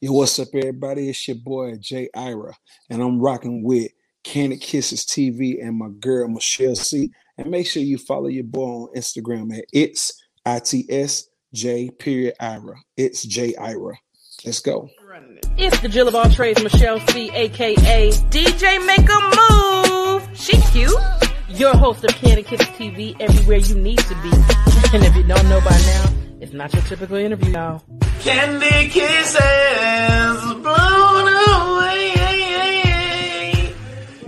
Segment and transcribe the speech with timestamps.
[0.00, 1.08] Yo, what's up, everybody?
[1.08, 2.54] It's your boy Jay Ira,
[2.88, 3.90] and I'm rocking with
[4.22, 7.10] Candid Kisses TV and my girl Michelle C.
[7.36, 10.12] And make sure you follow your boy on Instagram at it's
[10.46, 12.76] its j period Ira.
[12.96, 13.98] It's J Ira.
[14.44, 14.88] Let's go.
[15.56, 20.28] It's the Jill of all trades, Michelle C, aka DJ Make a Move.
[20.38, 20.94] She cute.
[21.48, 24.30] Your host of Candid Kisses TV, everywhere you need to be.
[24.94, 26.07] And if you don't know by now,
[26.40, 27.82] it's not your typical interview, y'all.
[28.20, 29.40] Candy kisses
[30.62, 32.14] blown away.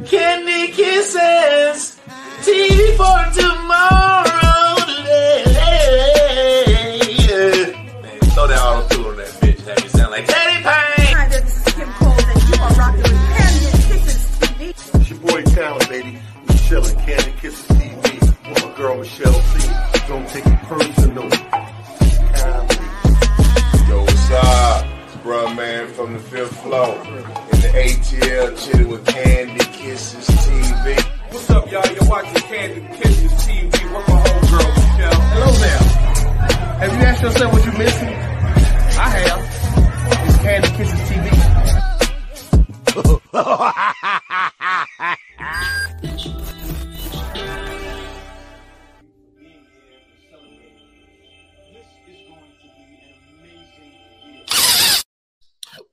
[0.07, 1.99] Candy kisses.
[2.43, 4.77] TV for tomorrow.
[4.87, 5.45] Today.
[8.03, 9.61] Man, throw that auto tune on that bitch.
[9.67, 10.65] Have me sound like Teddy Payne.
[11.15, 14.61] Hi there, this is Kim Cole, and you are rocking with Candy Kisses TV.
[15.01, 16.19] It's your boy Talent, baby.
[16.49, 19.69] We chillin', Candy Kisses TV with my girl Michelle C.
[20.09, 21.29] Don't take it personal.
[24.31, 24.47] Comedy.
[24.47, 24.87] Up?
[25.23, 26.95] Bruh Man from the fifth floor.
[27.05, 31.03] In the ATL, chilling with Candy Kisses TV.
[31.31, 31.87] What's up, y'all?
[31.87, 33.73] You're watching Candy Kisses TV.
[33.73, 35.21] With my homegirl, Michelle.
[35.35, 35.83] Hello there.
[36.79, 38.09] Have you asked yourself what you're missing?
[38.09, 39.41] I have.
[40.29, 41.27] It's Candy Kisses TV.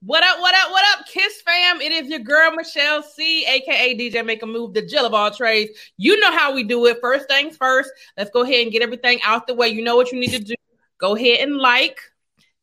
[0.08, 1.82] What up, what up, what up, Kiss fam?
[1.82, 5.30] It is your girl, Michelle C, aka DJ Make a Move, the Jill of all
[5.30, 5.78] trades.
[5.98, 6.96] You know how we do it.
[7.02, 9.68] First things first, let's go ahead and get everything out the way.
[9.68, 10.54] You know what you need to do.
[10.96, 12.00] Go ahead and like,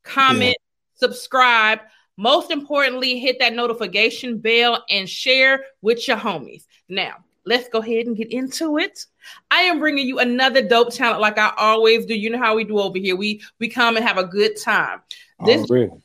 [0.02, 0.58] comment,
[0.96, 1.82] subscribe.
[2.18, 6.64] Most importantly, hit that notification bell and share with your homies.
[6.90, 9.06] Now, let's go ahead and get into it.
[9.52, 12.16] I am bringing you another dope talent like I always do.
[12.16, 13.16] You know how we do over here.
[13.16, 15.02] We we come and have a good time.
[15.46, 16.05] This Already.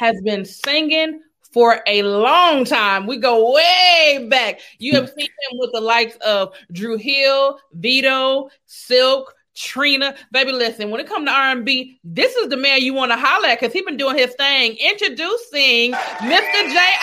[0.00, 1.20] Has been singing
[1.52, 3.06] for a long time.
[3.06, 4.60] We go way back.
[4.78, 10.14] You have seen him with the likes of Dru Hill, Vito, Silk, Trina.
[10.32, 13.48] Baby, listen, when it comes to R&B, this is the man you want to holler
[13.48, 14.74] at because he's been doing his thing.
[14.80, 16.72] Introducing Mr.
[16.72, 16.94] J.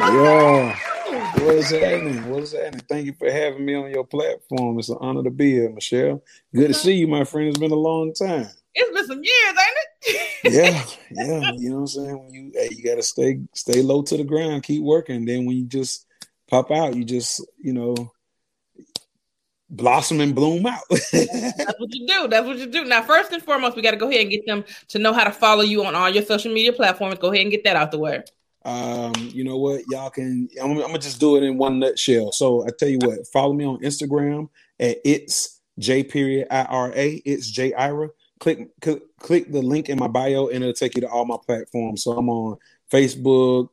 [0.00, 0.14] Ira.
[0.14, 0.74] Yo,
[1.44, 2.28] what is happening?
[2.28, 2.84] What is happening?
[2.88, 4.80] Thank you for having me on your platform.
[4.80, 6.24] It's an honor to be here, Michelle.
[6.52, 6.72] Good to uh-huh.
[6.72, 7.46] see you, my friend.
[7.46, 8.48] It's been a long time.
[8.80, 10.28] It's been some years, ain't it?
[10.44, 11.52] Yeah, yeah.
[11.56, 12.18] You know what I'm saying?
[12.24, 15.24] When you hey, you gotta stay stay low to the ground, keep working.
[15.24, 16.06] Then when you just
[16.48, 18.12] pop out, you just, you know,
[19.68, 20.80] blossom and bloom out.
[20.90, 22.28] That's what you do.
[22.28, 22.84] That's what you do.
[22.84, 25.24] Now, first and foremost, we got to go ahead and get them to know how
[25.24, 27.18] to follow you on all your social media platforms.
[27.18, 28.22] Go ahead and get that out the way.
[28.64, 29.82] um, you know what?
[29.90, 32.32] Y'all can I'm, I'm gonna just do it in one nutshell.
[32.32, 34.48] So I tell you what, follow me on Instagram
[34.80, 37.14] at it's J period I R A.
[37.24, 38.10] It's J Ira.
[38.38, 41.36] Click, click click the link in my bio and it'll take you to all my
[41.44, 42.04] platforms.
[42.04, 42.56] So I'm on
[42.90, 43.68] Facebook,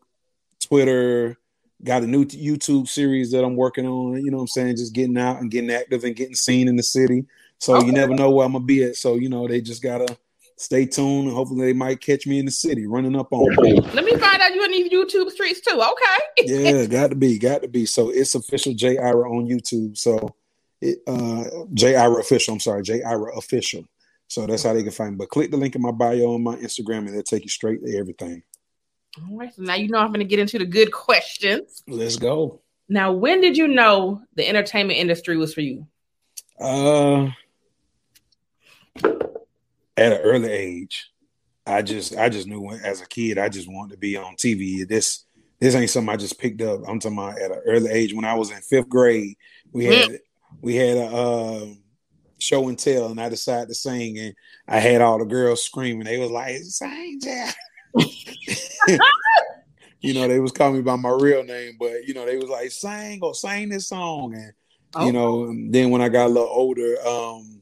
[0.60, 1.38] Twitter,
[1.84, 4.24] got a new YouTube series that I'm working on.
[4.24, 4.78] You know what I'm saying?
[4.78, 7.26] Just getting out and getting active and getting seen in the city.
[7.60, 7.86] So Okay.
[7.88, 8.96] you never know where I'm gonna be at.
[8.96, 10.18] So you know they just gotta
[10.58, 13.74] stay tuned and hopefully they might catch me in the city running up on me.
[13.94, 15.82] Let me find out you in these YouTube streets too.
[15.82, 16.46] Okay.
[16.46, 17.86] yeah, got to be, got to be.
[17.86, 19.98] So it's official J Ira on YouTube.
[19.98, 20.34] So
[20.82, 21.44] it uh
[21.74, 22.54] J Ira official.
[22.54, 23.86] I'm sorry, J Ira official.
[24.28, 25.12] So that's how they can find.
[25.12, 25.18] Me.
[25.18, 27.84] But click the link in my bio on my Instagram, and they'll take you straight
[27.84, 28.44] to everything.
[29.20, 29.54] All right.
[29.54, 31.84] So now you know I'm going to get into the good questions.
[31.88, 32.62] Let's go.
[32.88, 35.88] Now, when did you know the entertainment industry was for you?
[36.60, 37.30] Uh,
[39.98, 41.12] at an early age,
[41.66, 44.36] I just I just knew when, as a kid I just wanted to be on
[44.36, 44.88] TV.
[44.88, 45.26] This
[45.60, 46.82] this ain't something I just picked up.
[46.88, 49.36] I'm talking about at an early age when I was in fifth grade.
[49.72, 50.20] We had
[50.62, 51.66] we had a uh,
[52.46, 54.34] show and tell, and I decided to sing, and
[54.68, 56.06] I had all the girls screaming.
[56.06, 57.56] They was like, "Sing, Jack."
[60.02, 62.50] you know, they was calling me by my real name, but you know, they was
[62.50, 64.54] like, "Sing or sing this song," and
[64.98, 65.06] Oh.
[65.06, 65.44] you know.
[65.46, 67.62] and Then when I got a little older, um,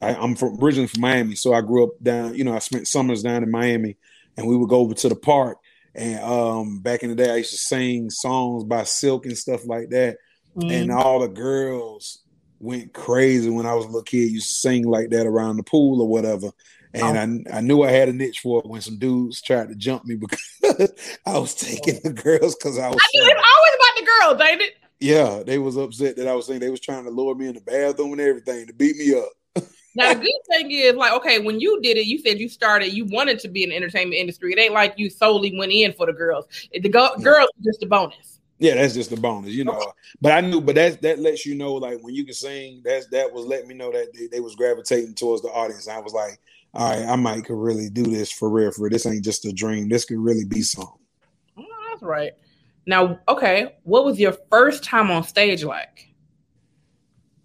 [0.00, 2.34] I, I'm from originally from Miami, so I grew up down.
[2.34, 3.96] You know, I spent summers down in Miami,
[4.36, 5.58] and we would go over to the park.
[5.94, 9.66] And um, back in the day, I used to sing songs by Silk and stuff
[9.66, 10.18] like that.
[10.62, 12.22] And all the girls
[12.60, 14.30] went crazy when I was a little kid.
[14.30, 16.50] Used to sing like that around the pool or whatever.
[16.92, 17.52] And oh.
[17.52, 20.04] I, I knew I had a niche for it when some dudes tried to jump
[20.04, 20.16] me
[20.62, 20.92] because
[21.26, 22.96] I was taking the girls because I was.
[22.96, 24.74] I it's always about the girls, ain't it?
[24.98, 27.54] Yeah, they was upset that I was saying they was trying to lure me in
[27.54, 29.64] the bathroom and everything to beat me up.
[29.94, 32.92] Now the good thing is, like, okay, when you did it, you said you started,
[32.92, 34.52] you wanted to be in the entertainment industry.
[34.52, 36.46] It ain't like you solely went in for the girls.
[36.72, 38.39] The go- girls were just a bonus.
[38.60, 39.92] Yeah, that's just the bonus, you know.
[40.20, 43.06] But I knew, but that that lets you know, like when you can sing, that's
[43.08, 45.88] that was letting me know that they, they was gravitating towards the audience.
[45.88, 46.38] I was like,
[46.74, 48.70] all right, I might could really do this for real.
[48.70, 48.90] For real.
[48.90, 49.88] this ain't just a dream.
[49.88, 50.92] This could really be something.
[51.56, 52.32] Oh, that's right.
[52.84, 56.08] Now, okay, what was your first time on stage like?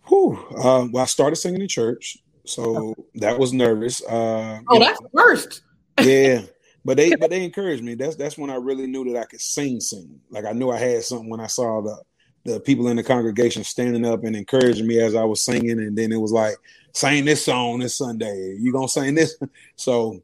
[0.07, 0.37] Whew.
[0.51, 4.03] Uh, well, I started singing in church, so that was nervous.
[4.03, 5.61] Uh, Oh, know, that's worst.
[6.01, 6.41] yeah.
[6.85, 7.95] But they but they encouraged me.
[7.95, 10.21] That's that's when I really knew that I could sing sing.
[10.29, 11.97] Like I knew I had something when I saw the
[12.45, 15.79] the people in the congregation standing up and encouraging me as I was singing.
[15.79, 16.55] And then it was like,
[16.93, 18.55] sing this song this Sunday.
[18.59, 19.35] You gonna sing this?
[19.75, 20.21] So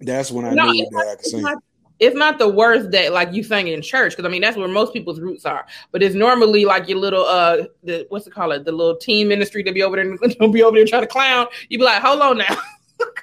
[0.00, 1.42] that's when I No, knew it's that I could It's sing.
[1.42, 1.58] not,
[1.98, 4.68] it's not the worst that like you sang in church because I mean that's where
[4.68, 5.66] most people's roots are.
[5.92, 9.28] But it's normally like your little uh the what's it called it the little teen
[9.28, 11.46] ministry to be over there to be over there trying to clown.
[11.68, 12.56] You be like, hold on now.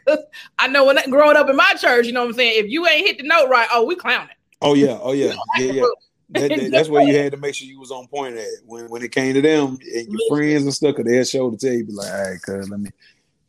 [0.05, 0.19] 'Cause
[0.59, 2.63] I know when growing up in my church, you know what I'm saying.
[2.65, 4.35] If you ain't hit the note right, oh, we clowning.
[4.61, 5.83] Oh yeah, oh yeah, yeah, yeah.
[6.29, 8.89] That, that- that's where you had to make sure you was on point at when
[8.89, 10.95] when it came to them and your friends and stuff.
[10.95, 12.89] Cause they'll show to tell you, be like, all right, cuz let me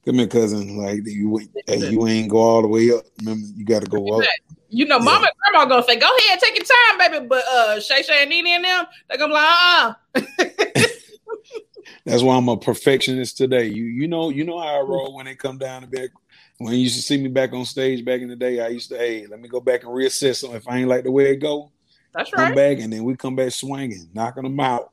[0.05, 0.77] come here, cousin.
[0.77, 3.05] Like you, you ain't go all the way up.
[3.21, 4.25] Remember, you got to go up.
[4.69, 7.81] You know, mama and grandma gonna say, "Go ahead, take your time, baby." But uh,
[7.81, 10.75] Shay Shay and Nene and them, they gonna be like, "Uh,
[12.05, 13.67] That's why I'm a perfectionist today.
[13.67, 16.11] You you know you know how I roll when it come down to back.
[16.59, 18.89] When you used to see me back on stage back in the day, I used
[18.91, 20.55] to hey, let me go back and reassess them.
[20.55, 21.73] If I ain't like the way it go,
[22.13, 22.39] that's right.
[22.39, 24.91] come right." back and then we come back swinging, knocking them out.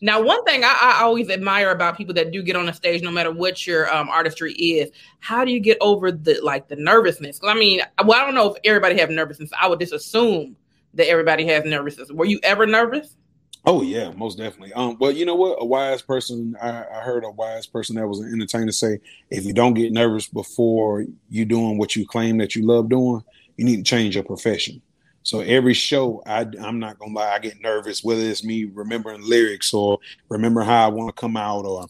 [0.00, 3.02] Now, one thing I, I always admire about people that do get on the stage,
[3.02, 4.90] no matter what your um, artistry is,
[5.20, 7.38] how do you get over the like the nervousness?
[7.38, 9.50] 'Cause I mean, well, I don't know if everybody have nervousness.
[9.60, 10.56] I would just assume
[10.94, 12.10] that everybody has nervousness.
[12.10, 13.16] Were you ever nervous?
[13.68, 14.72] Oh yeah, most definitely.
[14.74, 15.58] Um, but you know what?
[15.60, 19.44] A wise person, I, I heard a wise person that was an entertainer say, if
[19.44, 23.24] you don't get nervous before you doing what you claim that you love doing,
[23.56, 24.80] you need to change your profession.
[25.24, 29.28] So every show, I, I'm not gonna lie, I get nervous whether it's me remembering
[29.28, 29.98] lyrics or
[30.28, 31.86] remember how I want to come out or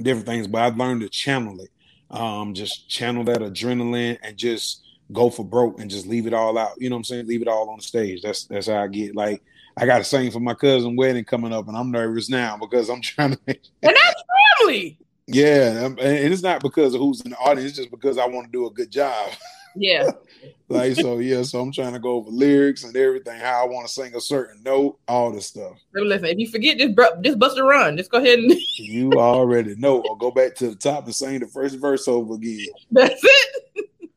[0.00, 0.46] different things.
[0.46, 1.70] But I've learned to channel it,
[2.10, 4.82] um, just channel that adrenaline and just
[5.12, 6.80] go for broke and just leave it all out.
[6.80, 7.26] You know what I'm saying?
[7.26, 8.22] Leave it all on the stage.
[8.22, 9.14] That's that's how I get.
[9.14, 9.42] Like
[9.78, 12.88] I got to sing for my cousin wedding coming up, and I'm nervous now because
[12.90, 13.38] I'm trying to.
[13.46, 14.22] Make, And that's
[14.60, 14.98] family.
[15.26, 17.70] yeah, and it's not because of who's in the audience.
[17.70, 19.30] It's just because I want to do a good job.
[19.80, 20.10] Yeah.
[20.68, 21.42] like so, yeah.
[21.42, 24.20] So I'm trying to go over lyrics and everything, how I want to sing a
[24.20, 25.74] certain note, all this stuff.
[25.94, 27.96] Listen, if you forget, just br- just bust a run.
[27.96, 31.38] Just go ahead and You already know, or go back to the top and sing
[31.38, 32.66] the first verse over again.
[32.90, 34.10] that's it.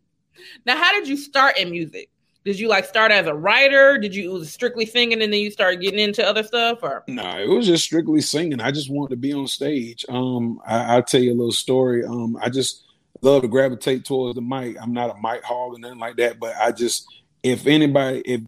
[0.66, 2.10] now, how did you start in music?
[2.44, 3.98] Did you like start as a writer?
[4.00, 6.80] Did you it was strictly singing and then you started getting into other stuff?
[6.82, 8.60] Or No, it was just strictly singing.
[8.60, 10.06] I just wanted to be on stage.
[10.10, 12.04] Um, I, I'll tell you a little story.
[12.04, 12.84] Um, I just
[13.22, 14.76] love to gravitate towards the mic.
[14.82, 17.06] I'm not a mic hog or nothing like that, but I just
[17.44, 18.42] if anybody if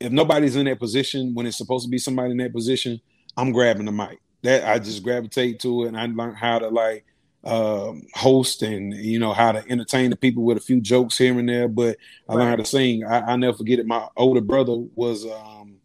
[0.00, 3.00] if nobody's in that position when it's supposed to be somebody in that position,
[3.36, 4.20] I'm grabbing the mic.
[4.42, 7.04] That I just gravitate to it and I learned how to like
[7.44, 11.38] um host and you know how to entertain the people with a few jokes here
[11.38, 11.68] and there.
[11.68, 11.98] But
[12.28, 13.04] I learned how to sing.
[13.04, 13.86] I, I never forget it.
[13.86, 15.76] My older brother was um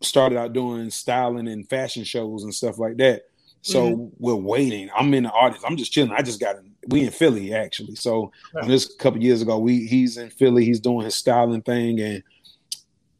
[0.00, 3.22] started out doing styling and fashion shows and stuff like that.
[3.62, 4.88] So we're waiting.
[4.96, 5.64] I'm in the audience.
[5.66, 6.12] I'm just chilling.
[6.12, 6.56] I just got
[6.88, 7.96] we in Philly actually.
[7.96, 10.64] So when this a couple years ago, we he's in Philly.
[10.64, 12.22] He's doing his styling thing, and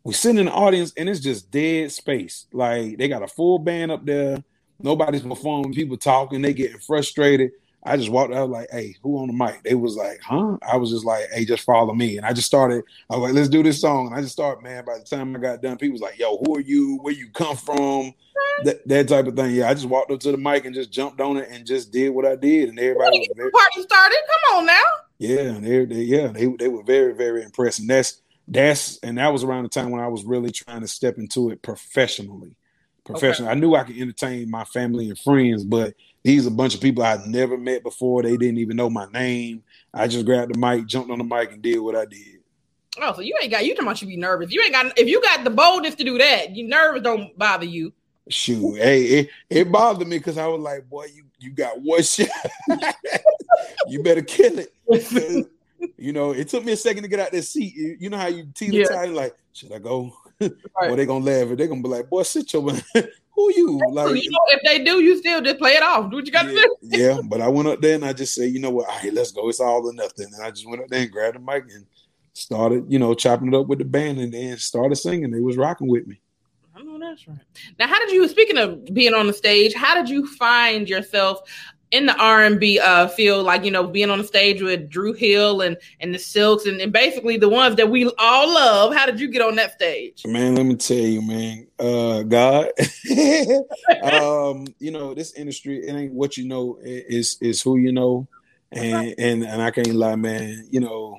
[0.04, 2.46] we sitting in the audience, and it's just dead space.
[2.52, 4.42] Like they got a full band up there.
[4.80, 5.72] Nobody's performing.
[5.72, 6.42] People talking.
[6.42, 7.52] They getting frustrated.
[7.84, 10.76] I just walked out like, "Hey, who on the mic?" They was like, "Huh?" I
[10.76, 12.84] was just like, "Hey, just follow me." And I just started.
[13.08, 14.62] I was like, "Let's do this song." And I just started.
[14.62, 16.98] Man, by the time I got done, people was like, "Yo, who are you?
[17.02, 18.12] Where you come from?"
[18.64, 19.54] That, that type of thing.
[19.54, 21.92] Yeah, I just walked up to the mic and just jumped on it and just
[21.92, 24.18] did what I did, and everybody was very, party started.
[24.26, 24.82] Come on now.
[25.18, 29.32] yeah, they, they yeah, they they were very very impressed, and that's that's and that
[29.32, 32.56] was around the time when I was really trying to step into it professionally.
[33.08, 36.74] Professionally, I knew I could entertain my family and friends, but these are a bunch
[36.74, 38.22] of people I'd never met before.
[38.22, 39.62] They didn't even know my name.
[39.94, 42.38] I just grabbed the mic, jumped on the mic, and did what I did.
[43.00, 44.52] Oh, so you ain't got you talking about you be nervous.
[44.52, 47.64] You ain't got if you got the boldness to do that, you nerves don't bother
[47.64, 47.92] you.
[48.28, 52.02] Shoot, hey, it, it bothered me because I was like, boy, you you got one
[52.04, 52.28] shot.
[53.86, 54.74] you better kill it.
[55.96, 57.74] you know, it took me a second to get out that seat.
[57.74, 59.02] You, know how you teeter Yeah.
[59.04, 60.12] like, should I go?
[60.40, 60.90] Right.
[60.90, 61.50] Or they gonna laugh.
[61.50, 61.58] At.
[61.58, 62.62] They're gonna be like, boy, sit your
[63.38, 63.80] who you?
[63.90, 66.10] Like, you know, if they do, you still just play it off.
[66.10, 66.76] Do what you got to yeah, do.
[66.82, 68.88] yeah, but I went up there and I just said, you know what?
[68.88, 69.48] All right, let's go.
[69.48, 70.26] It's all or nothing.
[70.32, 71.86] And I just went up there and grabbed the mic and
[72.32, 75.30] started, you know, chopping it up with the band and then started singing.
[75.30, 76.20] They was rocking with me.
[76.74, 77.38] I know that's right.
[77.78, 78.26] Now, how did you?
[78.28, 81.42] Speaking of being on the stage, how did you find yourself
[81.90, 83.44] in the R and B uh, field?
[83.44, 86.80] Like you know, being on the stage with Dru Hill and and the Silks and,
[86.80, 88.94] and basically the ones that we all love.
[88.94, 90.22] How did you get on that stage?
[90.26, 91.66] Man, let me tell you, man.
[91.78, 92.70] Uh God.
[94.02, 98.28] um, you know, this industry, it ain't what you know, it's it's who you know.
[98.72, 100.68] and and and I can't lie, man.
[100.70, 101.18] You know,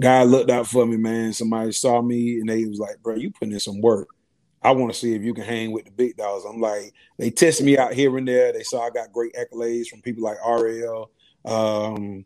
[0.00, 1.32] God looked out for me, man.
[1.32, 4.08] Somebody saw me and they was like, "Bro, you putting in some work."
[4.62, 6.44] I want to see if you can hang with the big dogs.
[6.44, 8.52] I'm like, they test me out here and there.
[8.52, 11.10] They saw I got great accolades from people like RL,
[11.46, 12.24] um,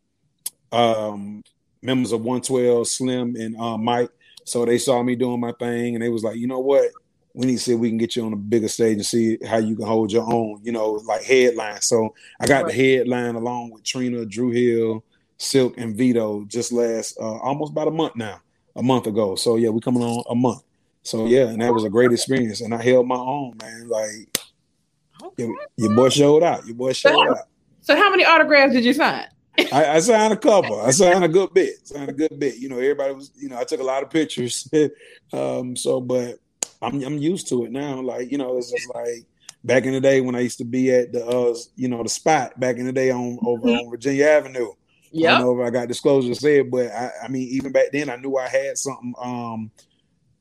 [0.73, 1.43] um,
[1.83, 4.11] members of 112, Slim, and uh, Mike.
[4.45, 6.91] So they saw me doing my thing, and they was like, you know what?
[7.35, 9.39] We need to see if we can get you on a bigger stage and see
[9.47, 10.61] how you can hold your own.
[10.63, 11.81] You know, like headline.
[11.83, 12.75] So I got Right.
[12.75, 15.05] the headline along with Trina, Dru Hill,
[15.39, 18.41] Silk, and Vito just last uh, almost about a month now,
[18.77, 19.35] a month ago.
[19.35, 20.63] So yeah, we coming on a month.
[21.05, 23.89] So yeah, and that was a great experience, and I held my own, man.
[23.89, 24.39] Like
[25.23, 25.45] Okay.
[25.45, 26.67] your, your boy showed out.
[26.67, 27.39] Your boy showed out.
[27.83, 29.27] So how many autographs did you sign?
[29.73, 30.81] I, I signed a couple.
[30.81, 31.87] I signed a good bit.
[31.87, 32.57] Signed a good bit.
[32.57, 33.31] You know, everybody was.
[33.37, 34.69] You know, I took a lot of pictures.
[35.33, 35.77] um.
[35.77, 36.39] So, but
[36.83, 38.01] I'm I'm used to it now.
[38.01, 39.27] Like you know, it's just like
[39.63, 42.09] back in the day when I used to be at the uh you know the
[42.09, 44.73] spot back in the day on over on Virginia Avenue.
[45.17, 48.11] I don't know if I got disclosure said, but I, I mean, even back then,
[48.11, 49.15] I knew I had something.
[49.23, 49.71] Um,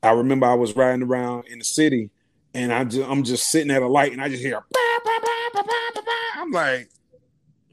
[0.04, 2.10] I remember I was riding around in the city,
[2.52, 4.60] and I just, I'm just sitting at a light, and I just hear.
[4.70, 6.88] "Bah, bah, bah, bah, bah, bah, bah." I'm like,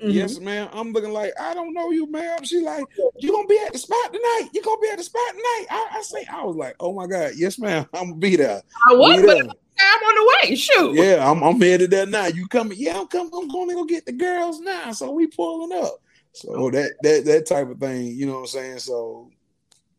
[0.01, 0.13] Mhm.
[0.13, 0.67] yes, ma'am.
[0.73, 2.43] I'm looking like I don't know you, ma'am.
[2.43, 2.85] She like,
[3.19, 4.49] you gonna be at the spot tonight?
[4.53, 5.65] You gonna be at the spot tonight?
[5.69, 7.85] I, I say, I was like, oh my god, yes, ma'am.
[7.93, 8.61] I'm gonna be there.
[8.89, 9.57] I was, but.
[9.83, 10.55] I'm on the way.
[10.55, 10.93] Shoot.
[10.93, 12.27] Yeah, I'm I'm headed there now.
[12.27, 12.77] You coming?
[12.79, 13.31] Yeah, I'm coming.
[13.33, 14.91] I'm going to go get the girls now.
[14.91, 15.95] So we pulling up.
[16.33, 18.79] So that that that type of thing, you know what I'm saying?
[18.79, 19.31] So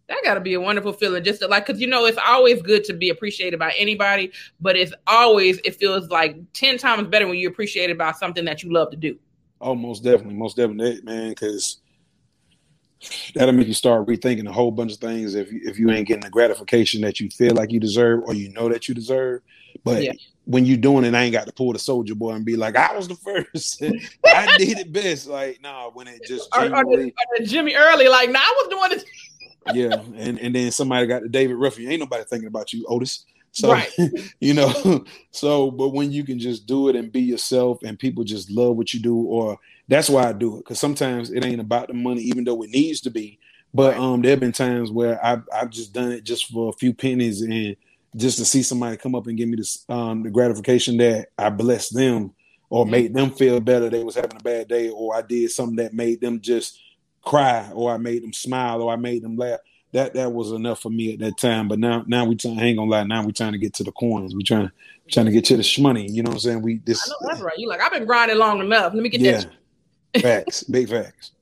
[0.08, 1.24] That got to be a wonderful feeling.
[1.24, 4.76] Just to, like, because you know, it's always good to be appreciated by anybody, but
[4.76, 8.72] it's always it feels like ten times better when you're appreciated by something that you
[8.72, 9.18] love to do.
[9.60, 11.78] oh, most definitely, most definitely, man, because
[13.34, 16.06] that'll make you start rethinking a whole bunch of things if you, if you ain't
[16.06, 19.40] getting the gratification that you feel like you deserve or you know that you deserve.
[19.84, 20.12] But Yeah.
[20.44, 22.76] when you doing it, I ain't got to pull the Soulja Boy and be like,
[22.76, 23.82] I was the first.
[24.26, 25.26] I did it best.
[25.26, 28.54] Like, nah, when it just Or, or, the, or the Jimmy Early, like, now I
[28.58, 29.04] was doing it.
[29.66, 31.88] Yeah, and and then somebody got the David Ruffin.
[31.88, 33.24] Ain't nobody thinking about you, Otis.
[33.52, 33.90] So Right.
[34.40, 38.24] you know, so but when you can just do it and be yourself, and people
[38.24, 41.60] just love what you do, or that's why I do it because sometimes it ain't
[41.60, 43.38] about the money, even though it needs to be.
[43.74, 46.72] But um, there have been times where I've I've just done it just for a
[46.72, 47.76] few pennies and
[48.16, 51.48] just to see somebody come up and give me this um the gratification that I
[51.50, 52.32] blessed them
[52.68, 55.76] or made them feel better they was having a bad day or I did something
[55.76, 56.78] that made them just
[57.22, 59.60] cry or I made them smile or I made them laugh.
[59.92, 61.68] That that was enough for me at that time.
[61.68, 63.84] But now now we trying, I ain't gonna lie, now we trying to get to
[63.84, 64.34] the coins.
[64.34, 64.72] We trying to
[65.10, 66.08] trying to get to the shmoney.
[66.10, 66.62] You know what I'm saying?
[66.62, 67.58] We I this know that's right.
[67.58, 68.94] You like, I've been grinding long enough.
[68.94, 69.44] Let me get yeah.
[70.14, 70.22] that.
[70.22, 71.32] facts, big facts.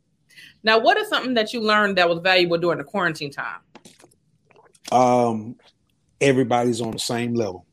[0.62, 3.60] Now, what is something that you learned that was valuable during the quarantine time?
[4.90, 5.56] Um
[6.20, 7.66] everybody's on the same level.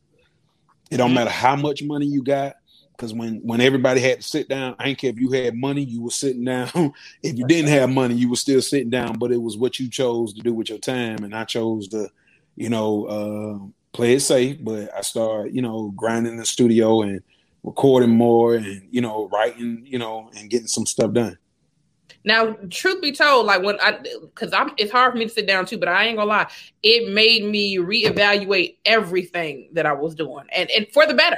[0.92, 2.57] It don't matter how much money you got.
[2.98, 5.84] Because when when everybody had to sit down, I ain't care if you had money,
[5.84, 6.72] you were sitting down.
[7.22, 9.20] if you didn't have money, you were still sitting down.
[9.20, 12.10] But it was what you chose to do with your time, and I chose to,
[12.56, 14.58] you know, uh, play it safe.
[14.60, 17.22] But I started, you know, grinding the studio and
[17.63, 21.38] recording more, and you know, writing, you know, and getting some stuff done.
[22.24, 25.46] Now, truth be told, like when I, because I'm, it's hard for me to sit
[25.46, 26.48] down too, but I ain't gonna lie,
[26.82, 31.38] it made me reevaluate everything that I was doing, and and for the better.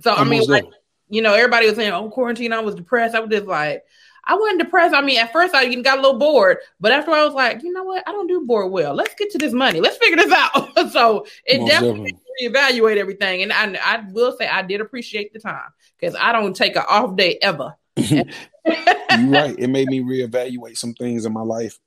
[0.00, 0.64] So I mean, like.
[1.08, 3.84] You know, everybody was saying, "Oh, quarantine, I was depressed." I was just like,
[4.28, 4.94] I wasn't depressed.
[4.94, 7.62] I mean, at first I even got a little bored, but after I was like,
[7.62, 8.06] you know what?
[8.06, 8.94] I don't do bored well.
[8.94, 9.80] Let's get to this money.
[9.80, 10.90] Let's figure this out.
[10.92, 15.32] so it Most definitely me reevaluate everything, and I, I will say I did appreciate
[15.32, 17.74] the time because I don't take an off day ever.
[17.96, 18.24] You're
[18.64, 19.58] right.
[19.58, 21.78] It made me reevaluate some things in my life.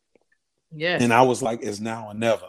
[0.73, 0.97] Yeah.
[1.01, 2.47] and I was like, it's now or never.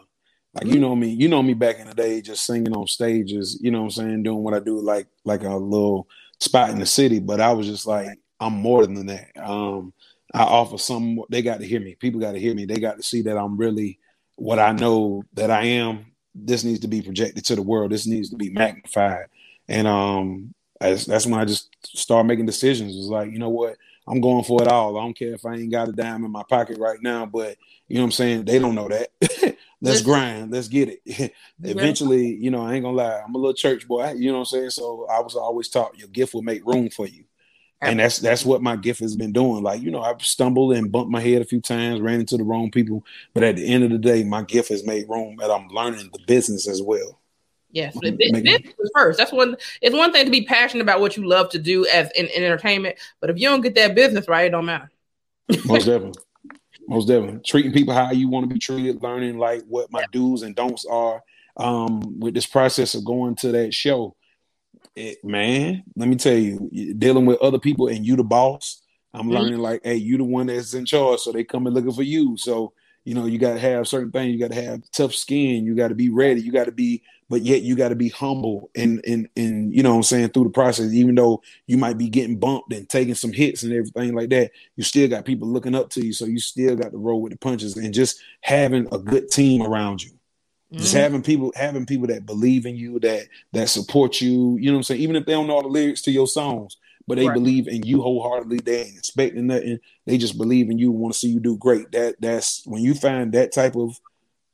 [0.55, 0.81] Like you mm-hmm.
[0.83, 3.59] know me, you know me back in the day, just singing on stages.
[3.61, 6.09] You know what I'm saying, doing what I do, like like a little
[6.43, 7.21] spot in the city.
[7.21, 9.31] But I was just like, I'm more than that.
[9.37, 9.93] Um,
[10.35, 11.23] I offer some.
[11.29, 11.95] They got to hear me.
[11.95, 12.65] People got to hear me.
[12.65, 13.99] They got to see that I'm really
[14.37, 16.07] what I know that I am.
[16.35, 17.93] This needs to be projected to the world.
[17.93, 19.27] This needs to be magnified.
[19.69, 22.97] And um, that's, that's when I just start making decisions.
[22.97, 23.77] It's like, you know what?
[24.07, 24.99] I'm going for it all.
[24.99, 27.57] I don't care if I ain't got a dime in my pocket right now, but
[27.89, 28.45] you know what I'm saying?
[28.45, 29.11] They don't know that.
[29.81, 30.05] Let's Listen.
[30.05, 30.53] grind.
[30.53, 31.33] Let's get it.
[31.63, 33.21] Eventually, you know, I ain't gonna lie.
[33.25, 34.13] I'm a little church boy.
[34.13, 34.71] You know what I'm saying?
[34.71, 37.25] So I was always taught your gift will make room for you.
[37.81, 39.65] And that's that's what my gift has been doing.
[39.65, 42.45] Like, you know, I've stumbled and bumped my head a few times, ran into the
[42.45, 43.05] wrong people.
[43.35, 46.11] But at the end of the day, my gift has made room and I'm learning
[46.13, 47.19] the business as well.
[47.73, 49.19] Yes, this, this is first.
[49.19, 49.57] That's one.
[49.81, 52.45] It's one thing to be passionate about what you love to do as in, in
[52.45, 54.91] entertainment, but if you don't get that business right, it don't matter.
[55.65, 56.23] Most definitely.
[56.87, 57.41] Most definitely.
[57.47, 60.85] Treating people how you want to be treated, learning like what my do's and don'ts
[60.85, 61.23] are.
[61.57, 64.17] Um, with this process of going to that show,
[64.95, 68.83] it, man, let me tell you, dealing with other people and you the boss,
[69.15, 69.35] I'm Mhm.
[69.35, 72.37] learning like, hey, you the one that's in charge, so they coming looking for you.
[72.37, 72.73] So
[73.05, 74.33] you know, you got to have certain things.
[74.33, 75.65] You got to have tough skin.
[75.65, 76.41] You got to be ready.
[76.41, 79.83] You got to be, but yet you got to be humble and and and you
[79.83, 80.93] know what I'm saying through the process.
[80.93, 84.53] Even though you might be getting bumped and taking some hits and everything like that,
[84.77, 86.13] you still got people looking up to you.
[86.13, 89.63] So you still got to roll with the punches and just having a good team
[89.63, 90.13] around you.
[90.79, 90.99] Just Mhm.
[90.99, 94.79] having people having people that believe in you, that that support you, you know what
[94.79, 95.01] I'm saying?
[95.03, 97.35] Even if they don't know all the lyrics to your songs, but they Right.
[97.35, 99.79] believe in you wholeheartedly, they ain't expecting nothing.
[100.07, 101.91] They just believe in you, want to see you do great.
[101.93, 103.99] That that's when you find that type of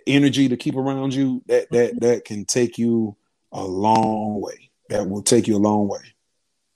[0.07, 2.07] energy to keep around you, that that mm-hmm.
[2.07, 3.17] that can take you
[3.53, 4.71] a long way.
[4.89, 6.01] That will take you a long way.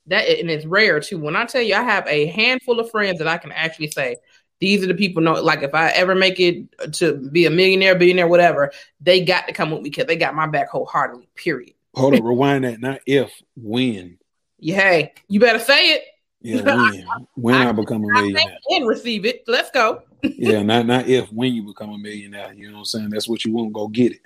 [0.09, 1.19] that and it's rare too.
[1.19, 4.17] When I tell you, I have a handful of friends that I can actually say
[4.61, 5.23] these are the people.
[5.23, 9.47] Know like if I ever make it to be a millionaire, billionaire, whatever, they got
[9.49, 11.29] to come with me because they got my back wholeheartedly.
[11.35, 11.75] Period.
[11.95, 12.81] Hold on, rewind that.
[12.81, 14.19] Not if, when.
[14.65, 16.03] Yeah, hey, you better say it
[16.41, 17.05] Yeah, when.
[17.35, 18.59] When I become a millionaire.
[18.71, 19.43] and receive it.
[19.49, 20.03] Let's go.
[20.23, 22.53] Yeah, not not if, when you become a millionaire.
[22.55, 23.11] You know what I'm saying?
[23.11, 23.73] That's what you want.
[23.73, 24.21] Go get it.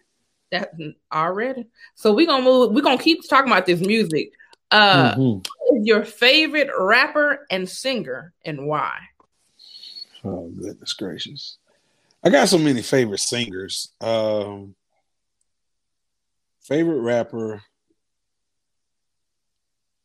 [0.53, 0.73] That
[1.11, 1.67] already.
[1.95, 2.73] So we're gonna move.
[2.73, 4.33] We're gonna keep talking about this music.
[4.71, 5.47] Uh, Mhm.
[5.83, 8.99] your favorite rapper and singer, and why?
[10.23, 11.57] Oh goodness gracious.
[12.23, 13.89] I got so many favorite singers.
[14.03, 14.75] Um
[16.61, 17.63] favorite rapper.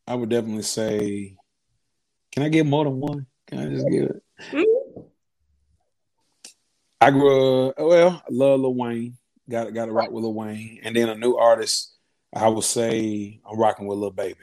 [0.06, 1.36] I would definitely say
[2.32, 3.26] can I get more than one?
[3.46, 4.22] Can I just give it?
[4.50, 4.64] Mhm.
[7.00, 9.14] I grew up well, I love Lil Wayne.
[9.50, 10.80] Got got to rock with Lil Wayne.
[10.82, 11.92] And then a new artist,
[12.32, 14.38] I would say I'm rocking with Lil Baby.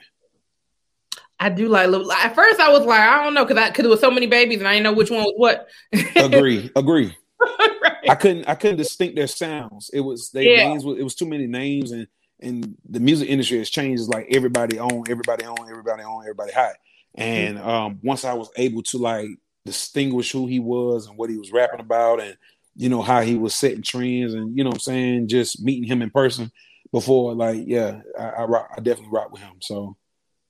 [1.38, 1.88] I do like.
[1.88, 4.10] Lil- At first, I was like, I don't know, because I because there was so
[4.10, 5.68] many babies, and I didn't know which one was what.
[6.16, 7.16] Agree, agree.
[7.82, 8.10] Right.
[8.10, 9.90] I couldn't I couldn't distinct their sounds.
[9.92, 10.68] It was they Yeah.
[10.68, 12.06] names it was too many names and
[12.42, 14.00] and the music industry has changed.
[14.00, 16.74] It's like everybody on, everybody on, everybody on, everybody hot.
[17.14, 19.28] And um once I was able to like
[19.64, 22.36] distinguish who he was and what he was rapping about and
[22.76, 25.84] you know how he was setting trends and you know what I'm saying, just meeting
[25.84, 26.50] him in person
[26.92, 29.54] before like yeah, I I, rock, I definitely rock with him.
[29.60, 29.96] So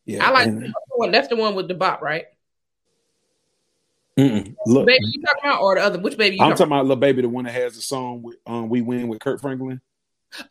[0.04, 0.26] yeah.
[0.26, 1.10] I like and- the one.
[1.12, 2.26] That's the one with the bop, right?
[4.18, 4.54] mm-mm.
[4.66, 5.98] look Baby, you talking about or the other?
[5.98, 6.36] Which baby?
[6.36, 8.68] You I'm talking talking about little Baby, the one that has the song with um
[8.68, 9.80] We Win with Kirk Franklin.
[10.38, 10.42] Oh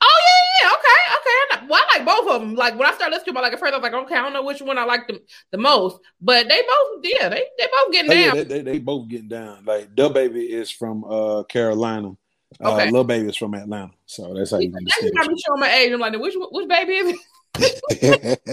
[0.62, 1.30] yeah, yeah, okay, okay.
[1.30, 2.56] I know- Well, I like both of them.
[2.56, 4.22] Like when I started listening to them, like at first I was like, okay, I
[4.22, 7.66] don't know which one I like the, the most, but they both, yeah, they they
[7.66, 8.36] both getting Oh, yeah, down.
[8.36, 9.64] they, they, they both getting down.
[9.66, 12.16] Like DaBaby is from uh Carolina.
[12.60, 12.92] Uh Okay.
[12.92, 13.94] Lil Baby is from Atlanta.
[14.08, 15.92] So that's how you you got me showing my age.
[15.92, 17.16] I'm like, which which baby is
[17.60, 18.40] it?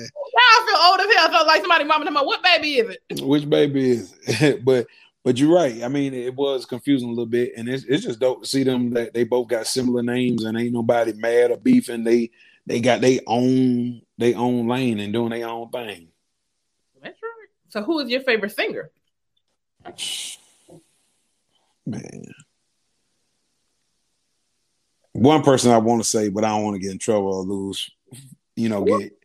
[0.32, 1.40] Now I feel old as hell.
[1.40, 3.22] So like somebody mama, about what baby is it?
[3.22, 4.64] Which baby is it?
[4.64, 4.86] but
[5.22, 5.82] but you're right.
[5.82, 8.62] I mean, it was confusing a little bit, and it's, it's just dope to see
[8.62, 12.04] them that they both got similar names, and ain't nobody mad or beefing.
[12.04, 12.30] They
[12.66, 16.08] they got their own they own lane and doing their own thing.
[17.02, 17.48] That's right.
[17.68, 18.90] So who is your favorite singer?
[21.86, 22.34] Man.
[25.12, 27.42] One person I want to say, but I don't want to get in trouble or
[27.42, 27.90] lose,
[28.54, 29.19] you know, get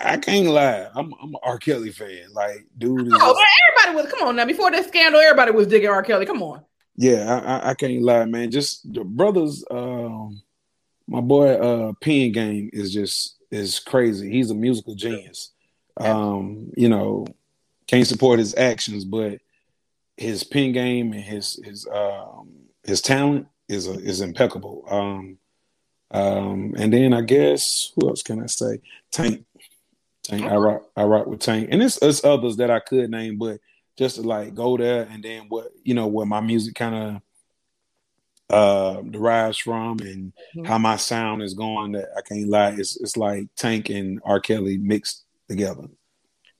[0.00, 0.88] I can't lie.
[0.94, 1.58] I'm I'm an R.
[1.58, 2.32] Kelly fan.
[2.32, 4.12] Like, dude is Oh, just- but everybody was.
[4.12, 4.44] Come on now.
[4.44, 6.02] Before this scandal, everybody was digging R.
[6.02, 6.26] Kelly.
[6.26, 6.62] Come on.
[6.96, 8.50] yeah, I, I, I can't lie, man.
[8.50, 10.42] Just the brothers, um,
[11.06, 14.30] my boy uh Pen Game is just is crazy.
[14.30, 15.50] He's a musical genius.
[16.00, 17.26] Um, you know,
[17.86, 19.38] can't support his actions, but
[20.16, 22.48] his pen game and his his um
[22.84, 24.84] his talent is a, is impeccable.
[24.90, 25.38] Um,
[26.10, 28.80] um, and then I guess who else can I say?
[29.10, 29.44] Tank,
[30.24, 30.42] Tank.
[30.44, 33.60] I rock I rock with Tank, and it's, it's others that I could name, but
[33.96, 37.22] just to like go there and then what you know where my music kind of
[38.50, 40.66] uh derives from and Mhm.
[40.66, 41.92] how my sound is going.
[41.92, 42.74] That I can't lie.
[42.78, 44.40] It's it's like Tank and R.
[44.40, 45.84] Kelly mixed together.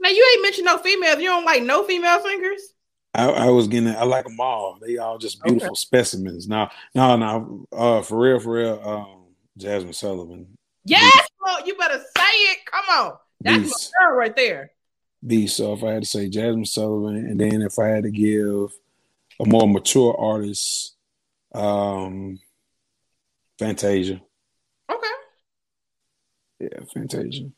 [0.00, 1.18] Now you ain't mentioned no females.
[1.18, 2.60] You don't like no female singers.
[3.14, 3.88] I, I was getting.
[3.94, 4.78] I like them all.
[4.80, 6.48] They all just beautiful specimens.
[6.48, 8.80] Now, no, no, uh, for real, for real.
[8.84, 9.24] Um,
[9.58, 12.58] Jazmine Sullivan, Yes, well, you better say it.
[12.66, 13.12] Come on,
[13.44, 14.70] that's girl right there.
[15.26, 15.46] B.
[15.46, 18.72] So if I had to say Jazmine Sullivan, and then if I had to give
[19.40, 20.94] a more mature artist,
[21.54, 22.38] um,
[23.58, 24.20] Fantasia.
[24.90, 25.06] Okay.
[26.60, 27.50] Yeah, Fantasia.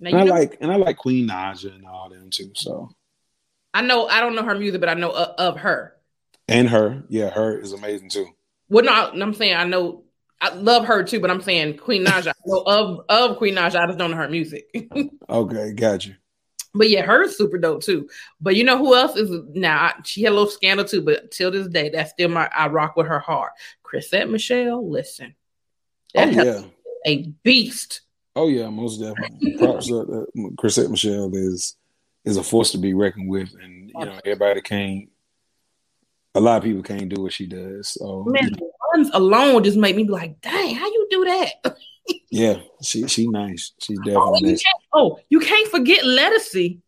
[0.00, 2.52] Now And I know, like and I like Queen Naija and all them too.
[2.54, 2.90] So
[3.74, 5.94] I know I don't know her music, but I know of, of her.
[6.46, 8.28] and her, yeah, her is amazing too.
[8.70, 10.04] Well, no, I'm saying I know
[10.40, 12.28] I love her too, but I'm saying Queen Naija.
[12.28, 13.76] I know of of Queen Naija.
[13.76, 14.66] I just don't know her music.
[15.30, 16.14] Okay, got you.
[16.74, 18.08] but yeah, her's super dope too.
[18.40, 19.92] But you know who else is now?
[20.04, 22.96] she had a little scandal too, but till this day, that's still my I rock
[22.96, 23.50] with her hard.
[23.82, 25.34] Chrisette Michele, listen,
[26.14, 26.62] Oh yeah.
[27.06, 28.02] a beast.
[28.36, 29.58] Oh yeah, most definitely.
[29.58, 30.08] Props up.
[30.08, 30.24] Uh,
[30.56, 31.76] Chrisette Michele is
[32.24, 35.08] is a force to be reckoned with, and you know everybody can't.
[36.34, 37.88] A lot of people can't do what she does.
[37.88, 38.50] So Man,
[38.94, 41.76] the alone just make me be like, dang, how you do that?
[42.30, 43.72] yeah, she she nice.
[43.80, 44.62] She's Oh, definitely you nice.
[44.62, 46.80] can't, oh, you can't forget Ledisi.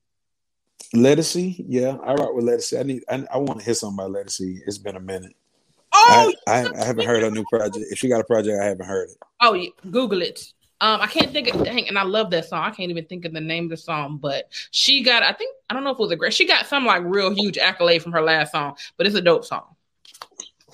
[0.94, 2.78] Ledisi, yeah, I rock with Ledisi.
[2.78, 3.02] I need.
[3.08, 4.58] I, I want to hear something about Ledisi.
[4.66, 5.36] It's been a minute.
[5.92, 7.86] Oh, I, I I haven't heard her new project.
[7.90, 9.16] If she got a project, I haven't heard it.
[9.40, 10.52] oh, yeah, Google it.
[10.82, 12.64] Um, I can't think of dang, and I love that song.
[12.64, 15.22] I can't even think of the name of the song, but she got.
[15.22, 16.32] I think I don't know if it was a great.
[16.32, 19.44] She got some like real huge accolade from her last song, but it's a dope
[19.44, 19.76] song.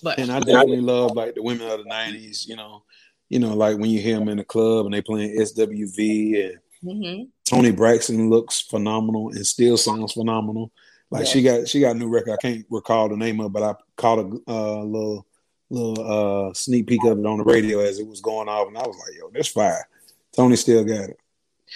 [0.02, 2.46] But And I definitely love like the women of the '90s.
[2.46, 2.82] You know,
[3.28, 6.59] you know, like when you hear them in the club and they playing SWV and
[6.85, 7.28] Mhm.
[7.44, 10.70] Toni Braxton looks phenomenal and still sounds phenomenal.
[11.11, 12.32] Like she got she got a new record.
[12.32, 15.26] I can't recall the name of, but I caught a uh, little
[15.70, 18.76] little uh, sneak peek of it on the radio as it was going off, and
[18.76, 19.88] I was like, "Yo, this fire."
[20.32, 21.18] Tony still got it.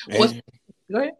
[0.08, 0.42] And-
[0.90, 1.14] go ahead.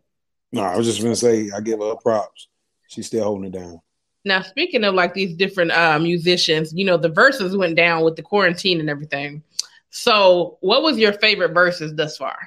[0.52, 2.48] no, I was just gonna say I give her props.
[2.88, 3.80] She's still holding it down.
[4.24, 8.16] Now, speaking of like these different uh, musicians, you know, the verses went down with
[8.16, 9.42] the quarantine and everything.
[9.90, 12.38] So, what was your favorite verses thus far?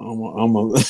[0.00, 0.68] I'm a, I'm a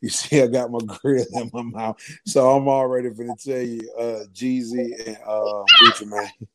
[0.00, 3.80] you see, I got my grill in my mouth, so I'm already gonna tell you,
[3.98, 6.48] uh, Jeezy and uh, Gucci Mane.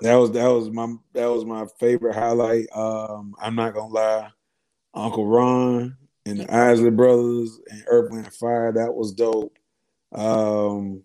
[0.00, 2.66] That was that was my that was my favorite highlight.
[2.74, 4.30] Um, I'm not gonna lie,
[4.94, 8.72] Uncle Ron and the Isley Brothers and Earth, Wind and Fire.
[8.72, 9.56] That was dope.
[10.12, 11.02] Um,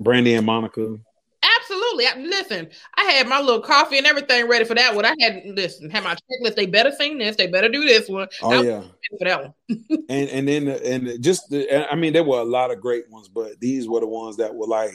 [0.00, 0.98] Brandy and Monica.
[1.60, 2.06] Absolutely.
[2.06, 5.04] I, listen, I had my little coffee and everything ready for that one.
[5.04, 6.56] I had listen, had my checklist.
[6.56, 7.36] They better sing this.
[7.36, 8.28] They better do this one.
[8.42, 8.82] I Oh was yeah.
[9.18, 9.54] for that one.
[10.08, 13.28] and and then and just the, I mean there were a lot of great ones,
[13.28, 14.94] but these were the ones that were like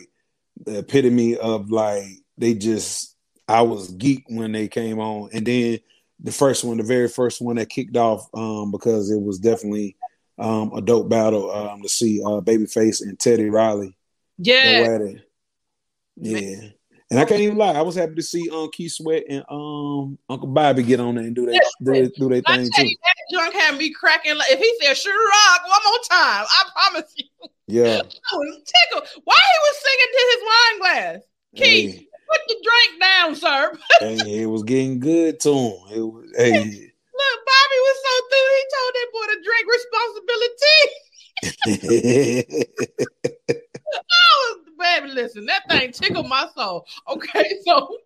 [0.66, 2.06] the epitome of like
[2.38, 3.16] they just
[3.48, 5.80] I was geek when they came on, and then
[6.20, 9.96] the first one, the very first one that kicked off, um, because it was definitely
[10.38, 13.96] um a dope battle um to see uh Babyface and Teddy Riley
[14.40, 14.88] Yeah.
[14.88, 15.22] go at it.
[16.18, 16.70] Yeah.
[17.12, 20.18] And I can't even lie, I was happy to see um Keith Sweat and um
[20.30, 22.86] Uncle Bobby get on there and do their do their, do their thing too.
[22.88, 24.38] you, that junk had me cracking.
[24.38, 27.26] Like, if he said "Sure rock" one more time, I promise you,
[27.68, 27.98] Yeah.
[28.32, 29.10] I was tickled.
[29.24, 31.22] Why he was singing to his wine glass?
[31.56, 32.08] Keith, Hey.
[32.30, 33.78] put the drink down, sir.
[34.02, 35.74] hey, it was getting good to him.
[35.92, 38.52] It was, hey, Look, Bobby was so through.
[38.56, 39.66] He told that boy to drink
[42.46, 43.64] responsibility.
[43.94, 46.86] Was, baby, listen, that thing tickled my soul.
[47.08, 47.98] Okay, so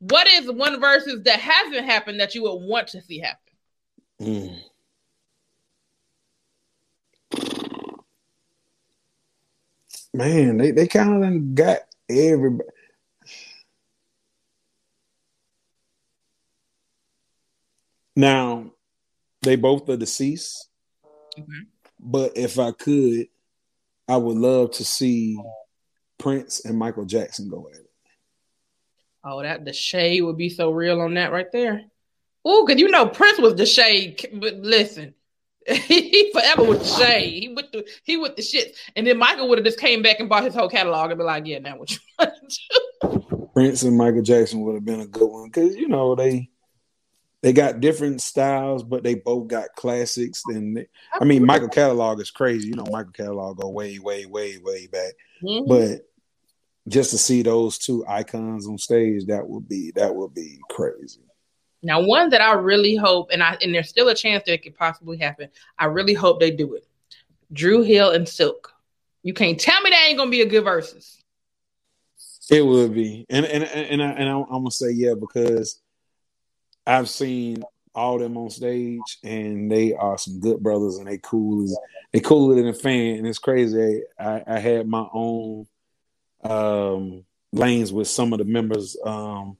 [0.00, 3.36] what is one versus that hasn't happened that you would want to see happen?
[4.20, 4.62] Mm.
[10.12, 12.68] man, they they kind of got everybody.
[18.16, 18.72] Now,
[19.42, 20.68] they both are deceased,
[21.38, 21.68] Mhm.
[21.98, 23.28] but if I could,
[24.10, 25.40] I would love to see
[26.18, 27.86] Prince and Michael Jackson go at it.
[29.22, 31.82] Oh, that the shade would be so real on that right there.
[32.44, 35.14] Oh, cause you know Prince was the shade, but listen,
[35.68, 37.42] he forever with the shade.
[37.42, 40.18] He with the he with the shit, and then Michael would have just came back
[40.18, 42.58] and bought his whole catalog and be like, "Yeah, now what you want to
[43.30, 46.49] do?" Prince and Michael Jackson would have been a good one because you know they
[47.42, 50.42] they got different styles, but they both got classics.
[50.46, 50.88] And they-
[51.20, 52.68] I mean, Michael catalog is crazy.
[52.68, 55.14] You know, Michael catalog go way, way, way, way back.
[55.42, 55.66] Mhm.
[55.68, 56.06] But
[56.88, 61.20] just to see those two icons on stage, that would be that would be crazy.
[61.82, 64.62] Now, one that I really hope, and I and there's still a chance that it
[64.62, 65.48] could possibly happen.
[65.78, 66.86] I really hope they do it.
[67.52, 68.72] Dru Hill and Silk.
[69.22, 71.16] You can't tell me that ain't gonna be a good versus.
[72.50, 75.80] It would be, and and and, I, and I, I'm gonna say yeah because
[76.86, 77.62] I've seen
[77.94, 81.76] all them on stage, and they are some good brothers, and they cool as
[82.12, 84.02] they cooler than a fan, and it's crazy.
[84.18, 85.66] I, I had my own
[86.42, 89.56] um lanes with some of the members um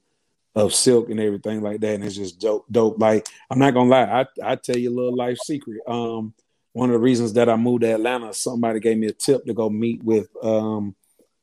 [0.54, 2.66] of Silk and everything like that, and it's just dope.
[2.70, 2.98] Dope.
[2.98, 5.80] Like I'm not gonna lie, I I tell you a little life secret.
[5.86, 6.34] Um,
[6.72, 9.54] one of the reasons that I moved to Atlanta, somebody gave me a tip to
[9.54, 10.94] go meet with um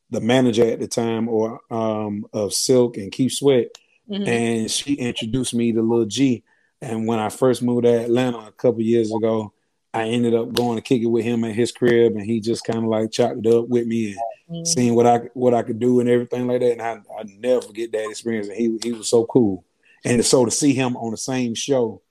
[0.09, 3.77] the manager at the time or um of Silk and Keith Sweat,
[4.09, 4.27] Mhm.
[4.27, 6.43] and she introduced me to Lil G.
[6.81, 9.51] And when I first moved to Atlanta a couple years ago,
[9.93, 12.63] I ended up going to kick it with him at his crib, and he just
[12.63, 14.15] kind of like chopped it up with me
[14.47, 14.67] and Mhm.
[14.67, 16.71] seeing what I what I could do and everything like that.
[16.73, 18.47] And I I never forget that experience.
[18.47, 19.63] And he he was so cool.
[20.05, 22.01] And so to see him on the same show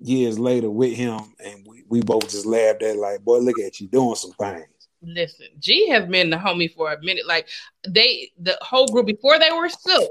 [0.00, 3.78] years later with him, and we, we both just laughed at like, boy, look at
[3.80, 4.66] you doing some things.
[5.02, 7.26] Listen, G has been the homie for a minute.
[7.26, 7.46] Like
[7.86, 10.10] they, the whole group before they were Silk,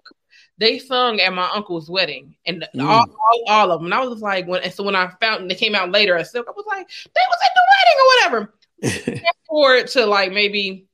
[0.64, 2.84] they sung at my uncle's wedding, and Mm.
[2.84, 3.86] all, all, all of them.
[3.88, 6.32] And I was like, when and so when I found they came out later as
[6.32, 8.08] Silk, I was like, they was at the wedding or
[9.12, 9.22] whatever.
[9.48, 10.88] Forward to like maybe,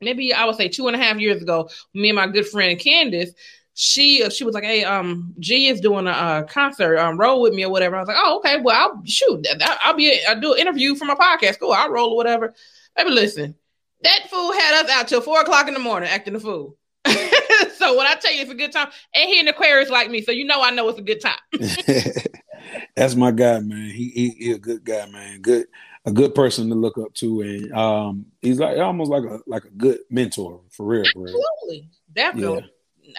[0.00, 2.78] maybe I would say two and a half years ago, me and my good friend
[2.78, 3.32] Candace,
[3.74, 7.54] she she was like, "Hey, um, G is doing a uh, concert, um, roll with
[7.54, 9.46] me or whatever." I was like, "Oh, okay, well, I'll shoot.
[9.60, 11.58] I'll, I'll be, I'll do an interview for my podcast.
[11.58, 12.54] Cool, I'll roll or whatever."
[12.96, 13.54] Baby, listen,
[14.02, 16.76] that fool had us out till four o'clock in the morning acting a fool.
[17.76, 20.22] so when I tell you it's a good time, and he an Aquarius like me,
[20.22, 21.38] so you know I know it's a good time.
[22.96, 23.90] That's my guy, man.
[23.90, 25.40] He, he he a good guy, man.
[25.40, 25.66] Good
[26.04, 29.64] a good person to look up to, and um, he's like almost like a like
[29.64, 31.34] a good mentor for real, for real.
[31.34, 32.70] Absolutely, definitely.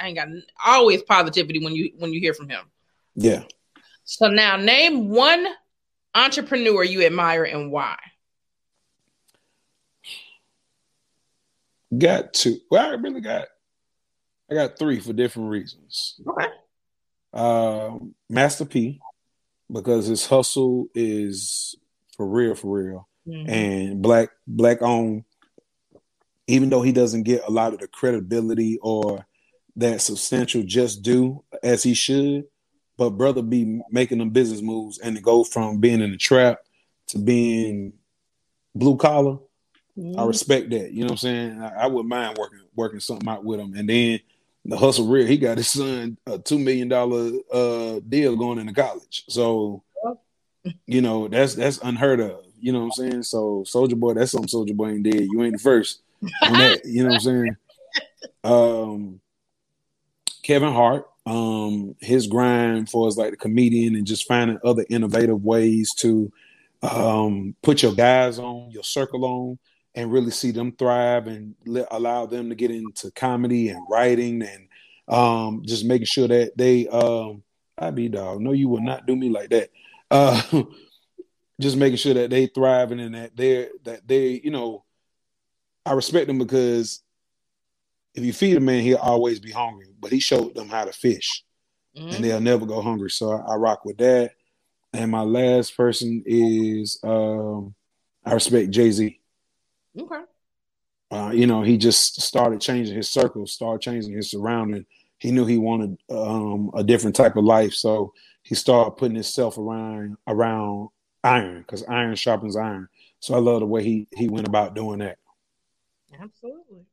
[0.01, 0.27] I ain't got
[0.65, 2.65] always positivity when you when you hear from him.
[3.15, 3.43] Yeah.
[4.03, 5.45] So now name one
[6.15, 7.97] entrepreneur you admire and why.
[11.97, 12.57] Got two.
[12.69, 13.47] Well, I really got.
[14.51, 16.19] I got three for different reasons.
[16.27, 16.47] Okay.
[17.33, 18.99] Um, Master P,
[19.71, 21.75] because his hustle is
[22.17, 23.47] for real, for real, Mhm.
[23.47, 25.23] and black black owned.
[26.47, 29.25] Even though he doesn't get a lot of the credibility or
[29.77, 32.43] that substantial just due as he should,
[32.97, 36.59] but brother be making them business moves and to go from being in the trap
[37.07, 37.93] to being
[38.75, 39.37] blue collar.
[40.17, 40.91] I respect that.
[40.91, 41.61] You know what I'm saying?
[41.61, 43.73] I, I wouldn't mind working working something out with him.
[43.75, 44.19] And then
[44.65, 48.73] the hustle real, he got his son a two million dollar uh deal going into
[48.73, 49.23] college.
[49.27, 49.83] So
[50.85, 52.45] you know, that's that's unheard of.
[52.59, 53.23] You know what I'm saying?
[53.23, 55.23] So Soulja Boy, that's something Soulja Boy ain't did.
[55.23, 56.01] You ain't the first
[56.43, 56.85] on that.
[56.85, 57.57] You know what I'm saying?
[58.43, 59.21] Um
[60.43, 65.43] Kevin Hart, um, his grind for as like the comedian and just finding other innovative
[65.43, 66.31] ways to
[66.81, 69.59] um put your guys on, your circle on,
[69.95, 74.41] and really see them thrive and let, allow them to get into comedy and writing
[74.41, 74.67] and
[75.07, 77.43] um just making sure that they um
[77.77, 78.41] I be dog.
[78.41, 79.69] No, you will not do me like that.
[80.11, 80.41] Uh
[81.61, 84.83] just making sure that they thriving and that they're that they, you know,
[85.85, 87.01] I respect them because
[88.13, 89.87] if you feed a man, he'll always be hungry.
[89.99, 91.43] But he showed them how to fish,
[91.95, 92.13] Mhm.
[92.15, 93.09] and they'll never go hungry.
[93.09, 94.33] So I, I rock with that.
[94.91, 97.73] And my last person is um,
[98.25, 99.20] I respect Jay Z.
[99.99, 100.21] Okay.
[101.11, 104.85] Uh, you know, he just started changing his circle, started changing his surrounding.
[105.17, 109.57] He knew he wanted um, a different type of life, so he started putting himself
[109.57, 110.89] around around
[111.23, 112.87] iron because iron sharpens iron.
[113.19, 115.17] So I love the way he he went about doing that.
[116.13, 116.85] Absolutely.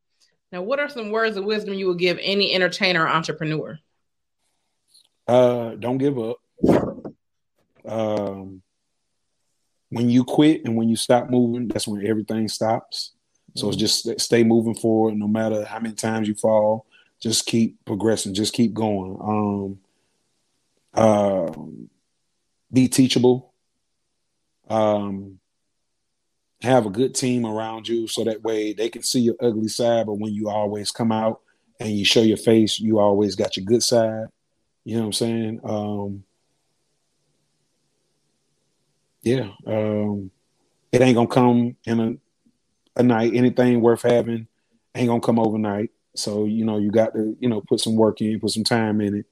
[0.51, 3.79] Now, what are some words of wisdom you would give any entertainer or entrepreneur?
[5.27, 6.39] Uh, don't give up.
[7.85, 8.63] Um,
[9.91, 13.13] when you quit and when you stop moving, that's when everything stops.
[13.55, 16.87] So it's just stay moving forward, no matter how many times you fall.
[17.21, 18.35] Just keep progressing.
[18.35, 19.79] Just keep going.
[20.95, 21.91] Um, um,
[22.73, 23.53] be teachable.
[24.69, 25.41] Um,
[26.63, 30.07] have a good team around you, so that way they can see your ugly side.
[30.07, 31.41] But when you always come out
[31.81, 34.27] and you show your face, you always got your good side.
[34.85, 35.61] You know what I'm saying?
[35.65, 36.25] Um,
[39.23, 39.51] yeah.
[39.67, 40.31] Um,
[40.93, 43.35] it ain't gonna come in a, a night.
[43.35, 44.47] Anything worth having
[44.95, 45.91] ain't gonna come overnight.
[46.17, 49.01] So you know you got to you know put some work in, put some time
[49.01, 49.27] in it.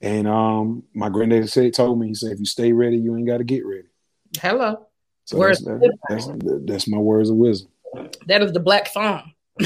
[0.00, 3.26] And um, my granddad said told me he said if you stay ready, you ain't
[3.26, 3.88] got to get ready.
[4.38, 4.86] Hello.
[5.24, 6.28] So Words that's, that, that's
[6.64, 7.70] that's my words of wisdom.
[8.26, 9.32] That is the black song.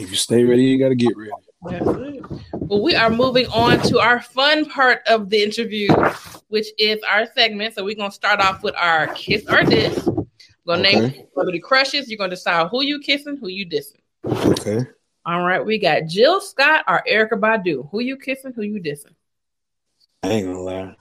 [0.00, 1.30] If you stay ready, you got to get ready.
[1.62, 2.24] That's it.
[2.52, 5.88] Well, we are moving on to our fun part of the interview,
[6.50, 7.74] which is our segment.
[7.74, 10.06] So we're gonna start off with our kiss or diss.
[10.64, 11.26] We're gonna name Okay.
[11.32, 12.08] celebrity crushes.
[12.10, 14.00] You're gonna decide who you kissing, who you dissing.
[14.26, 14.84] Okay.
[15.26, 17.88] All right, we got Jill Scott or Erykah Badu.
[17.90, 19.14] Who you kissing, who you dissing?
[20.22, 20.96] I ain't gonna lie.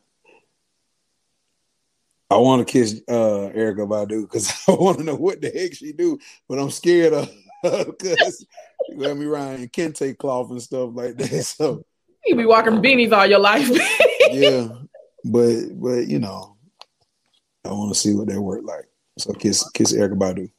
[2.31, 5.73] I want to kiss uh, Erykah Badu because I want to know what the heck
[5.73, 7.29] she do, but I'm scared of
[7.63, 8.45] because
[8.89, 11.29] let me Ryan kente cloth and stuff like that.
[11.45, 11.83] So
[12.25, 13.67] You be walking beanies all your life.
[14.31, 14.67] yeah,
[15.23, 16.57] but but you know,
[17.65, 18.85] I want to see what they work like.
[19.17, 20.51] So kiss kiss Erykah Badu,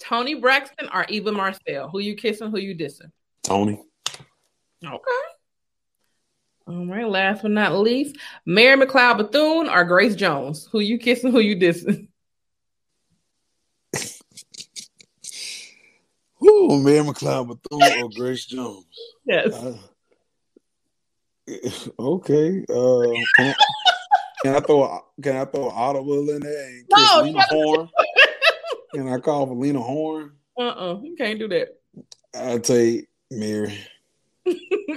[0.00, 1.88] Toni Braxton or Eva Marcille.
[1.90, 3.12] Who you kissing, who you dissing?
[3.42, 3.80] Tony.
[4.84, 5.00] Okay.
[6.66, 10.68] All right, last but not least, Mary McLeod Bethune or Grace Jones.
[10.70, 12.08] Who you kissing, who you dissing?
[16.44, 18.86] Ooh, Mary McLeod Bethune or Grace Jones.
[19.26, 19.52] Yes.
[19.52, 19.76] Uh,
[21.98, 22.64] okay.
[22.68, 23.54] Uh, can, I,
[24.42, 27.88] can I throw can I throw audible in there and No, Lena Horne?
[28.94, 30.32] Can I call for Lena Horne?
[30.58, 31.00] Uh-uh.
[31.02, 31.78] You can't do that.
[32.34, 33.78] I'll take Mary.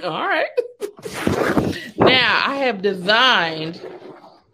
[0.04, 0.48] All right.
[1.96, 3.80] Now I have designed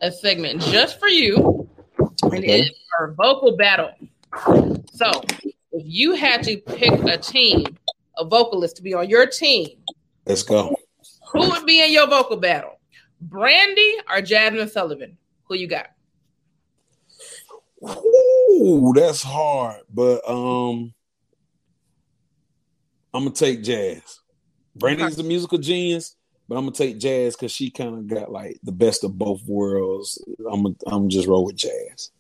[0.00, 1.68] a segment just for you.
[2.22, 2.60] And it Okay.
[2.60, 3.90] is our vocal battle.
[4.92, 5.10] So,
[5.72, 7.64] if you had to pick a team,
[8.16, 9.70] a vocalist to be on your team,
[10.24, 10.72] Let's go.
[11.32, 12.78] Who would be in your vocal battle?
[13.20, 15.16] Brandy or Jazmine Sullivan?
[15.44, 15.86] Who you got?
[17.84, 20.92] Ooh, that's hard, but um,
[23.12, 24.20] I'm gonna take Jazz.
[24.76, 26.16] Brandy's the musical genius,
[26.48, 29.42] but I'm gonna take Jazz because she kind of got like the best of both
[29.46, 30.22] worlds.
[30.50, 32.10] I'm gonna, I'm just roll with Jazz.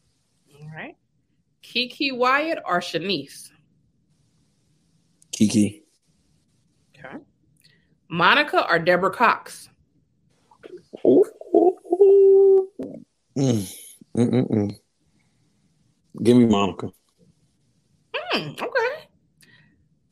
[0.60, 0.96] All right.
[1.62, 3.50] Keke Wyatt or Shanice?
[5.30, 5.81] Kiki.
[8.12, 9.70] Monica or Deborah Cox?
[11.06, 11.24] Ooh.
[13.38, 13.74] Mm,
[14.14, 14.76] mm, mm, mm.
[16.22, 16.90] give me Monica.
[18.14, 19.08] Hmm, okay.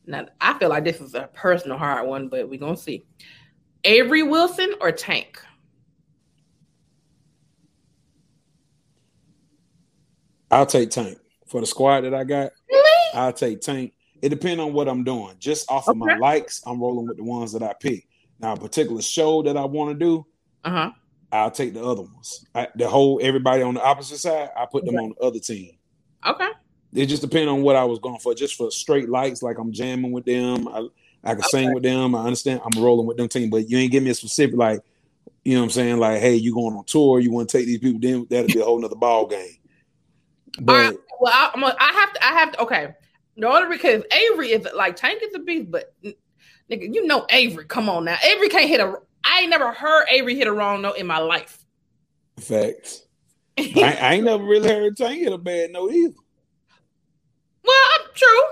[0.06, 3.04] Now I feel like this is a personal hard one, but we're gonna see.
[3.84, 5.38] Avery Wilson or Tank?
[10.50, 12.52] I'll take Tank for the squad that I got.
[12.70, 13.14] Really?
[13.14, 13.92] I'll take Tank.
[14.22, 15.34] It depends on what I'm doing.
[15.38, 18.06] Just off of my likes, I'm rolling with the ones that I pick.
[18.38, 20.26] Now, a particular show that I want to do,
[20.64, 20.90] Uh-huh.
[21.32, 22.44] I'll take the other ones.
[22.54, 25.04] I, the whole everybody on the opposite side, I put them Okay.
[25.04, 25.72] on the other team.
[26.26, 26.48] Okay.
[26.92, 28.34] It just depends on what I was going for.
[28.34, 30.66] Just for straight likes, like I'm jamming with them.
[30.68, 30.88] I
[31.22, 32.14] I can sing with them.
[32.14, 32.60] I understand.
[32.64, 34.80] I'm rolling with them team, but you ain't give me a specific like.
[35.44, 35.98] You know what I'm saying?
[35.98, 37.20] Like, hey, you going on tour?
[37.20, 38.00] You want to take these people?
[38.00, 39.56] Then that'll be a whole nother ball game.
[40.60, 40.96] But right.
[41.20, 42.24] Well, I, I'm a, I have to.
[42.26, 42.60] I have to.
[42.62, 42.94] Okay.
[43.48, 47.64] Only because Avery is like Tank is a beast, but nigga, you know Avery.
[47.66, 48.94] Come on now, Avery can't hit a.
[49.24, 51.64] I ain't never heard Avery hit a wrong note in my life.
[52.38, 53.02] facts.
[53.58, 56.14] I, I ain't never really heard Tank hit a bad note either.
[57.62, 58.42] Well, I'm true,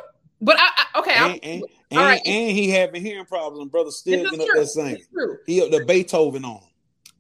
[0.42, 1.14] but I, I okay.
[1.16, 2.20] I'm, And, and, all and, right.
[2.27, 4.55] and he having hearing problems, and brother still getting up true.
[4.57, 5.03] there singing.
[5.46, 6.61] He up the Beethoven on.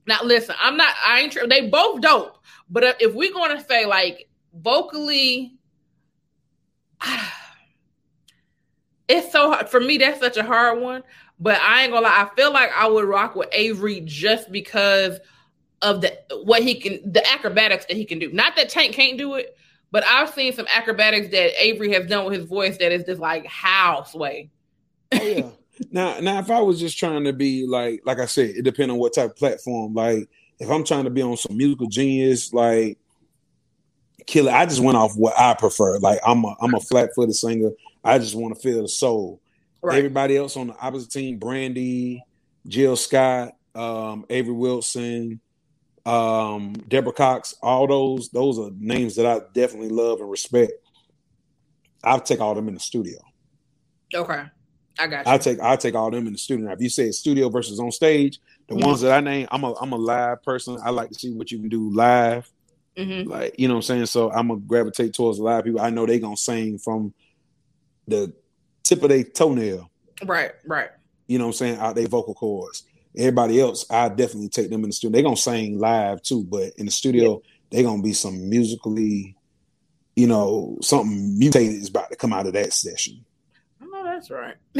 [0.06, 0.94] Now listen, I'm not.
[1.04, 1.46] I ain't true.
[1.46, 2.36] They both dope,
[2.68, 5.54] but if- we're going to say like vocally,
[9.08, 9.98] it's so hard for me.
[9.98, 11.02] That's such a hard one.
[11.40, 12.28] But I ain't gonna lie.
[12.30, 15.18] I feel like I would rock with Avery just because
[15.82, 18.32] of the what he can, the acrobatics that he can do.
[18.32, 19.56] Not that Tank can't do it,
[19.90, 23.20] but I've seen some acrobatics that Avery has done with his voice that is just
[23.20, 24.50] like house way.
[25.12, 25.50] Oh yeah.
[25.90, 28.92] now, now, if I was just trying to be like, like I said, it depends
[28.92, 29.94] on what type of platform.
[29.94, 32.98] Like, if I'm trying to be on some musical genius, like
[34.26, 35.98] killer, I just went off what I prefer.
[35.98, 37.70] Like, I'm a, I'm a flat footed singer.
[38.04, 39.40] I just want to feel the soul.
[39.82, 39.98] Right.
[39.98, 42.22] Everybody else on the opposite team, Brandy,
[42.66, 45.40] Jill Scott, um, Avery Wilson,
[46.04, 50.72] um, Deborah Cox, all those, those are names that I definitely love and respect.
[52.02, 53.18] I'll take all them in the studio.
[54.14, 54.42] Okay,
[54.98, 55.32] I got you.
[55.32, 56.66] I take I take all them in the studio.
[56.66, 58.84] Now, if you say studio versus on stage, the Mhm.
[58.86, 60.78] ones that I name, I'm a I'm a live person.
[60.82, 62.50] I like to see what you can do live.
[62.96, 63.26] Mhm.
[63.26, 64.06] Like you know what I'm saying.
[64.06, 65.80] So I'm gonna gravitate towards a live people.
[65.80, 67.12] I know they gonna sing from
[68.08, 68.32] the
[68.82, 69.90] tip of their toenail.
[70.24, 70.90] Right, right.
[71.26, 72.84] You know what I'm saying out their vocal cords.
[73.16, 75.12] Everybody else, I definitely take them in the studio.
[75.12, 79.36] They're gonna sing live too, but in the studio, they're gonna be some musically,
[80.16, 83.24] you know, something mutated is about to come out of that session.
[83.80, 84.56] I know that's right.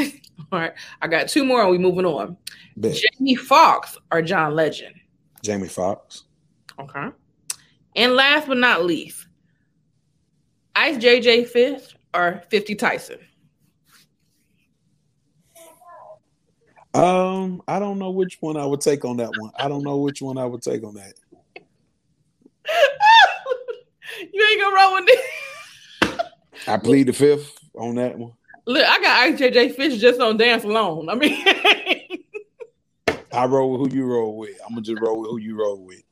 [0.52, 2.36] All right, I got two more, and we moving on.
[2.76, 2.96] Bet.
[3.18, 4.94] Jamie Foxx or John Legend.
[5.42, 6.24] Jamie Foxx.
[6.78, 7.08] Okay.
[7.96, 9.26] And last but not least,
[10.76, 13.18] Ice JJ Fish or 50 Tyson.
[16.94, 19.50] Um, I don't know which one I would take on that one.
[19.58, 21.14] I don't know which one I would take on that.
[24.32, 25.20] you ain't gonna roll with this.
[26.66, 28.32] I plead the fifth on that one.
[28.66, 31.08] Look, I got Ice JJ Fish just on dance alone.
[31.08, 31.44] I mean,
[33.32, 34.58] I roll with who you roll with.
[34.64, 36.02] I'm gonna just roll with who you roll with.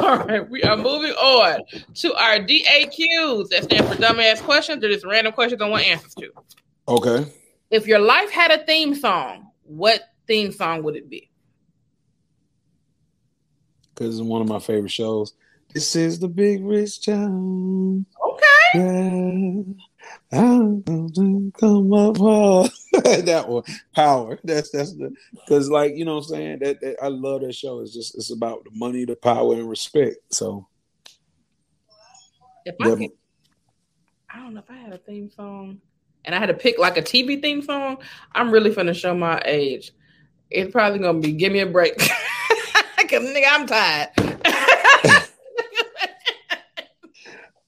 [0.00, 1.60] All right, we are moving on
[1.94, 3.48] to our DAQs.
[3.48, 4.80] That stand for dumbass questions.
[4.80, 6.30] They're just random questions I want answers to.
[6.88, 7.26] Okay.
[7.70, 11.30] If your life had a theme song, what theme song would it be?
[13.94, 15.34] Because it's one of my favorite shows.
[15.72, 18.04] This is the Big Rich Town.
[18.28, 18.44] Okay.
[18.74, 19.62] Yeah.
[20.30, 22.14] Gonna come up
[22.92, 23.64] that one.
[23.94, 24.38] Power.
[24.44, 26.58] That's that's the because like you know what I'm saying?
[26.60, 27.80] That, that I love that show.
[27.80, 30.16] It's just it's about the money, the power, and respect.
[30.30, 30.66] So
[32.64, 33.10] If I could,
[34.30, 35.80] I don't know if I had a theme song
[36.24, 37.98] and I had to pick like a TV theme song,
[38.34, 39.92] I'm really finna show my age.
[40.50, 41.96] It's probably gonna be "Give Me a Break"
[42.98, 44.08] because nigga, I'm tired.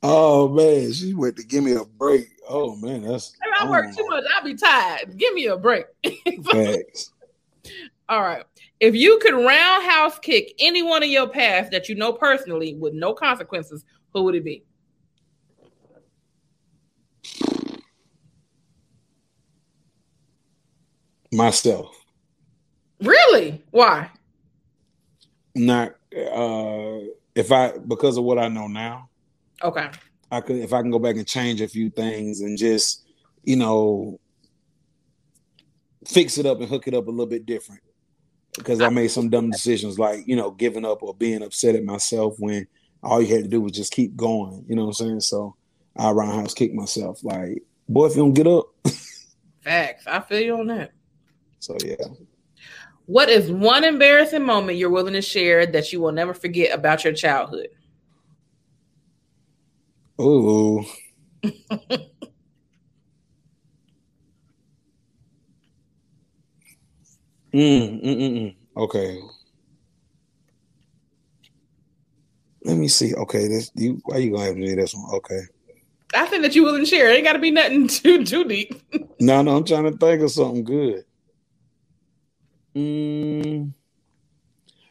[0.06, 2.28] Oh man, she went to give me a break.
[2.46, 3.34] Oh man, that's.
[3.42, 3.92] I, I work know.
[3.92, 4.10] too oh.
[4.10, 4.24] much.
[4.36, 5.16] I'll be tired.
[5.16, 5.86] Give me a break.
[6.44, 7.10] Thanks.
[8.10, 8.44] All right.
[8.80, 13.14] If you could roundhouse kick anyone in your path that you know personally with no
[13.14, 13.82] consequences,
[14.12, 14.62] who would it be?
[21.32, 21.96] Myself.
[23.00, 23.62] Really?
[23.70, 24.10] Why?
[25.54, 26.98] Not uh
[27.34, 29.08] if I because of what I know now.
[29.64, 29.90] Okay.
[30.30, 33.04] I could if I can go back and change a few things and just,
[33.42, 34.20] you know,
[36.06, 37.80] fix it up and hook it up a little bit different.
[38.56, 41.84] Because I made some dumb decisions like, you know, giving up or being upset at
[41.84, 42.68] myself when
[43.02, 44.64] all you had to do was just keep going.
[44.68, 45.20] You know what I'm saying?
[45.20, 45.56] So
[45.96, 47.24] I roundhouse kick myself.
[47.24, 48.66] Like, boy, if you don't get up.
[49.62, 50.06] Facts.
[50.06, 50.92] I feel you on that.
[51.58, 51.96] So yeah.
[53.06, 57.02] What is one embarrassing moment you're willing to share that you will never forget about
[57.02, 57.68] your childhood?
[60.20, 60.84] Ooh.
[67.54, 68.56] Mm, mm, mm, mm.
[68.76, 69.20] Okay.
[72.64, 73.14] Let me see.
[73.14, 75.14] Okay, this you why you gonna have to do this one?
[75.14, 75.40] Okay.
[76.16, 77.10] I think that you willing to share.
[77.10, 78.74] It ain't got to be nothing too too deep.
[79.20, 81.04] No, no, I'm trying to think of something good.
[82.76, 83.72] Mm,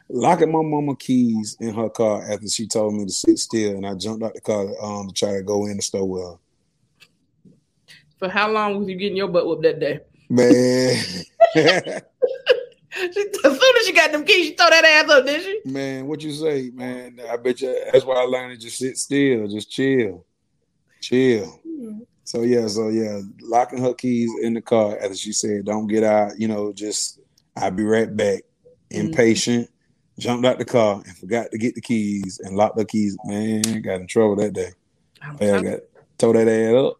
[0.08, 3.86] locking my mama keys in her car after she told me to sit still, and
[3.86, 6.36] I jumped out the car um, to try to go in the store with her.
[8.18, 10.00] For how long was you getting your butt whooped that day?
[10.30, 10.96] Man,
[12.96, 15.60] She, as soon as she got them keys, she throw that ass up, did she?
[15.64, 17.20] man, what you say, man?
[17.28, 20.24] I bet you that's why I learned to just sit still, just chill,
[21.00, 21.60] chill.
[22.22, 26.04] So yeah, so yeah, locking her keys in the car after she said, "Don't get
[26.04, 27.18] out," you know, just
[27.56, 28.42] I'll be right back.
[28.90, 29.68] Impatient,
[30.18, 33.16] jumped out the car and forgot to get the keys and locked the keys.
[33.24, 34.70] Man, got in trouble that day.
[35.40, 35.80] Yeah, I got
[36.18, 36.98] tore that ass up.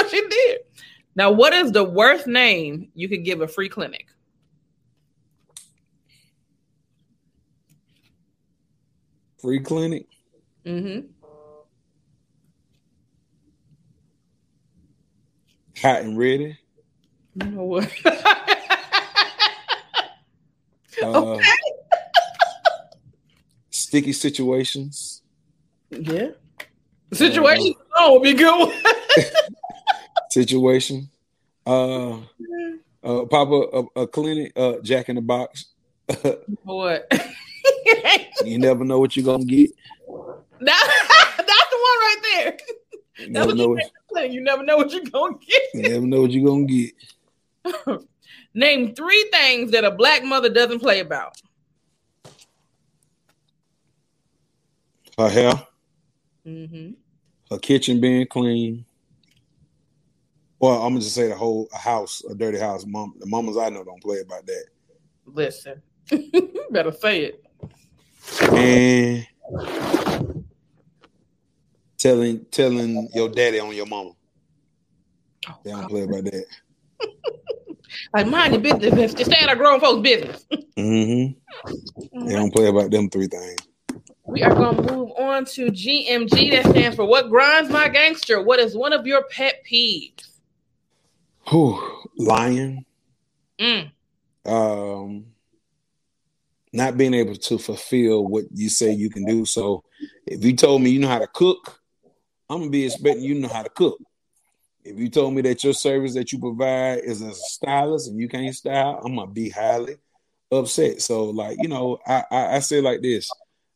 [0.10, 0.58] she did.
[1.16, 4.06] Now, what is the worst name you could give a free clinic?
[9.40, 10.06] Free clinic.
[10.64, 11.06] Mm-hmm.
[15.80, 16.58] Hot and ready.
[17.34, 17.92] You know what?
[23.88, 25.22] Uh, sticky situations.
[25.90, 26.28] yeah.
[27.12, 28.76] Situation oh would be a good one.
[30.30, 31.08] Situation.
[31.66, 32.18] Uh,
[33.02, 33.54] uh, Papa,
[33.96, 34.52] a, a clinic.
[34.54, 35.66] Uh, Jack in the Box.
[36.64, 37.10] what?
[38.44, 39.70] You never know what you're gonna get.
[40.60, 41.04] That,
[41.38, 42.58] that's the one right there.
[43.26, 43.62] You That's never what know.
[43.62, 44.32] you What, make the clinic.
[44.32, 45.62] You never know what you're gonna get.
[45.74, 48.04] you never know what you're gonna get.
[48.54, 51.40] Name three things that a black mother doesn't play about.
[55.18, 55.52] Her hair,
[56.46, 56.90] Mm-hmm.
[57.50, 58.84] her kitchen being clean.
[60.60, 62.86] Well, I'm gonna just say the whole house, a dirty house.
[62.86, 64.64] Mom, the mamas I know don't play about that.
[65.26, 65.82] Listen,
[66.70, 67.44] better say it.
[68.52, 69.26] And
[71.98, 74.12] telling telling your daddy on your mama.
[75.64, 76.44] They don't play about that.
[78.14, 79.14] Like mind your business.
[79.14, 80.46] Just stay out of grown folks' business.
[80.78, 81.32] Mm-hmm.
[82.26, 83.67] They don't play about them three things.
[84.28, 86.50] We are going to move on to GMG.
[86.50, 88.42] That stands for What Grinds My Gangster.
[88.42, 90.28] What is one of your pet peeves?
[91.48, 91.80] Whew.
[92.18, 92.84] Lying.
[93.58, 93.90] Mm.
[94.44, 95.24] Um
[96.72, 99.46] not being able to fulfill what you say you can do.
[99.46, 99.82] So
[100.26, 101.80] if you told me you know how to cook,
[102.50, 103.98] I'm gonna be expecting you know how to cook.
[104.84, 108.20] If you told me that your service that you provide is as a stylist and
[108.20, 109.96] you can't style, I'm gonna be highly
[110.52, 111.00] upset.
[111.00, 113.30] So, like, you know, I I, I say like this: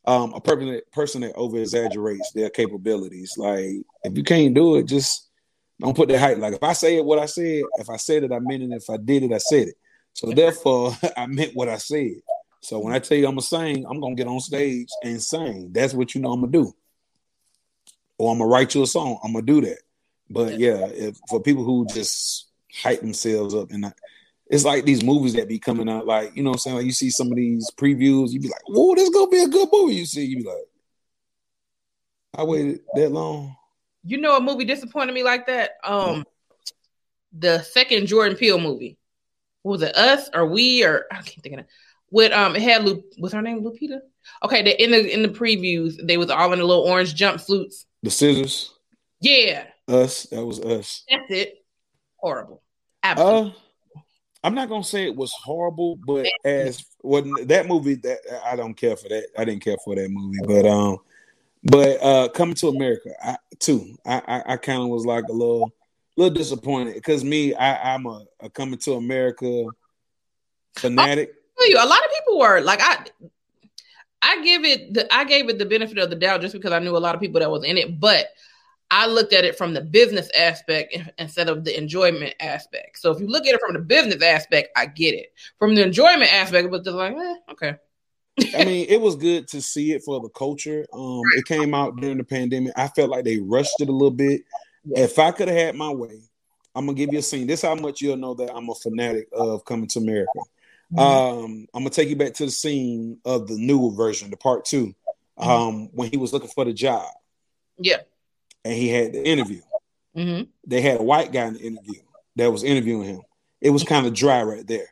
[0.05, 3.35] um, a person that, person that over exaggerates their capabilities.
[3.37, 5.29] Like, if you can't do it, just
[5.81, 6.39] don't put that hype.
[6.39, 8.73] Like, if I say it, what I said, if I said it, I meant it.
[8.73, 9.75] If I did it, I said it.
[10.13, 12.17] So therefore, I meant what I said.
[12.61, 15.73] So when I tell you I'm gonna sing, I'm gonna get on stage and sing.
[15.73, 16.73] That's what you know I'm gonna do.
[18.19, 19.19] Or I'm gonna write you a song.
[19.25, 19.79] I'm gonna do that.
[20.31, 23.95] But yeah, if for people who just hype themselves up and not,
[24.53, 26.77] it's like these movies that be coming out, like you know what I'm saying.
[26.77, 29.49] Like you see some of these previews, you be like, "Whoa, this gonna be a
[29.49, 30.69] good movie." You see, you be like,
[32.35, 33.57] "I waited that long."
[34.05, 35.73] You know a movie disappointed me like that?
[35.85, 36.25] Um,
[37.33, 38.99] the second Jordan Peele movie.
[39.63, 39.97] What was it?
[39.97, 41.67] Us or we or I can't think of it.
[42.11, 43.03] With um, it had Lu.
[43.19, 44.01] Was her name Lupita?
[44.45, 47.87] Okay, the in the in the previews, they was all in the little orange jumpsuits.
[48.03, 48.75] The Scissors,
[49.21, 51.05] Yeah, us, that was us.
[51.09, 51.65] that's it.
[52.17, 52.63] Horrible.
[53.03, 53.51] Absolutely.
[53.51, 53.55] Uh,
[54.45, 58.75] I'm not gonna say it was horrible, but as well, that movie that I don't
[58.75, 59.27] care for that.
[59.39, 60.99] I didn't care for that movie, but um,
[61.63, 65.33] but uh, coming to America, I too, I I, I kind of was like a
[65.33, 65.73] little
[66.17, 69.67] little disappointed because me, I I'm a, a coming to America
[70.77, 71.35] fanatic.
[71.57, 73.05] tell you, a lot of people were like, I,
[74.23, 76.79] I give it, the, I gave it the benefit of the doubt just because I
[76.79, 78.27] knew a lot of people that was in it, but
[78.93, 82.99] I looked at it from the business aspect instead of the enjoyment aspect.
[82.99, 85.33] So if you look at it from the business aspect, I get it.
[85.59, 87.75] From the enjoyment aspect, it was just like, eh, okay.
[88.55, 90.85] I mean, it was good to see it for the culture.
[90.93, 92.75] Um, it came out during the pandemic.
[92.77, 94.43] I felt like they rushed it a little bit.
[94.85, 96.21] If I could have had my way,
[96.75, 97.47] I'm gonna give you a scene.
[97.47, 100.39] This is how much you'll know that I'm a fanatic of coming to America.
[100.99, 104.67] Um, I'm gonna take you back to the scene of the newer version, the part
[104.67, 104.95] 2
[105.39, 107.09] um, when he was looking for the job
[107.79, 107.99] Yeah.
[108.65, 109.61] And he had the interview.
[110.15, 112.01] hmm They had a white guy in the interview
[112.37, 113.23] that was interviewing him.
[113.61, 114.87] It was kind of dry right there.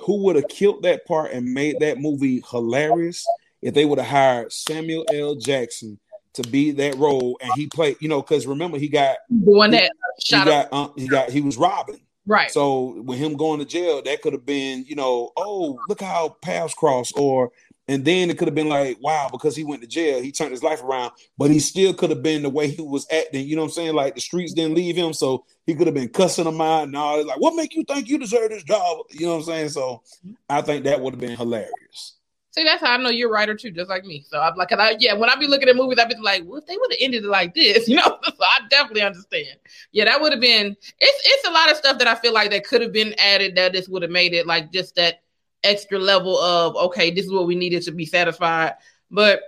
[0.00, 3.26] Who would have killed that part and made that movie hilarious
[3.62, 5.34] if they would have hired Samuel L.
[5.36, 5.98] Jackson
[6.34, 9.70] to be that role and he played, you know, because remember he got The one
[9.70, 10.70] that he shot up.
[10.70, 12.00] got uh, he got he was robbing.
[12.26, 12.50] Right.
[12.50, 16.36] So with him going to jail, that could have been, you know, oh, look how
[16.42, 17.52] paths cross, or
[17.88, 20.50] and then it could have been like, wow, because he went to jail, he turned
[20.50, 23.46] his life around, but he still could have been the way he was acting.
[23.46, 23.94] You know what I'm saying?
[23.94, 26.96] Like the streets didn't leave him, so he could have been cussing them out and
[26.96, 27.24] all.
[27.24, 29.06] Like, what make you think you deserve this job?
[29.10, 29.68] You know what I'm saying?
[29.70, 30.02] So
[30.48, 32.14] I think that would have been hilarious.
[32.50, 34.24] See, that's how I know you're a writer too, just like me.
[34.30, 36.42] So I'm like, 'cause I, yeah, when I be looking at movies, I'd be like,
[36.46, 38.02] well, if they would have ended it like this, you know.
[38.24, 39.58] so I definitely understand.
[39.92, 40.74] Yeah, that would have been.
[40.98, 43.56] It's it's a lot of stuff that I feel like that could have been added
[43.56, 45.20] that this would have made it like just that
[45.64, 48.74] extra level of okay, this is what we needed to be satisfied.
[49.10, 49.40] But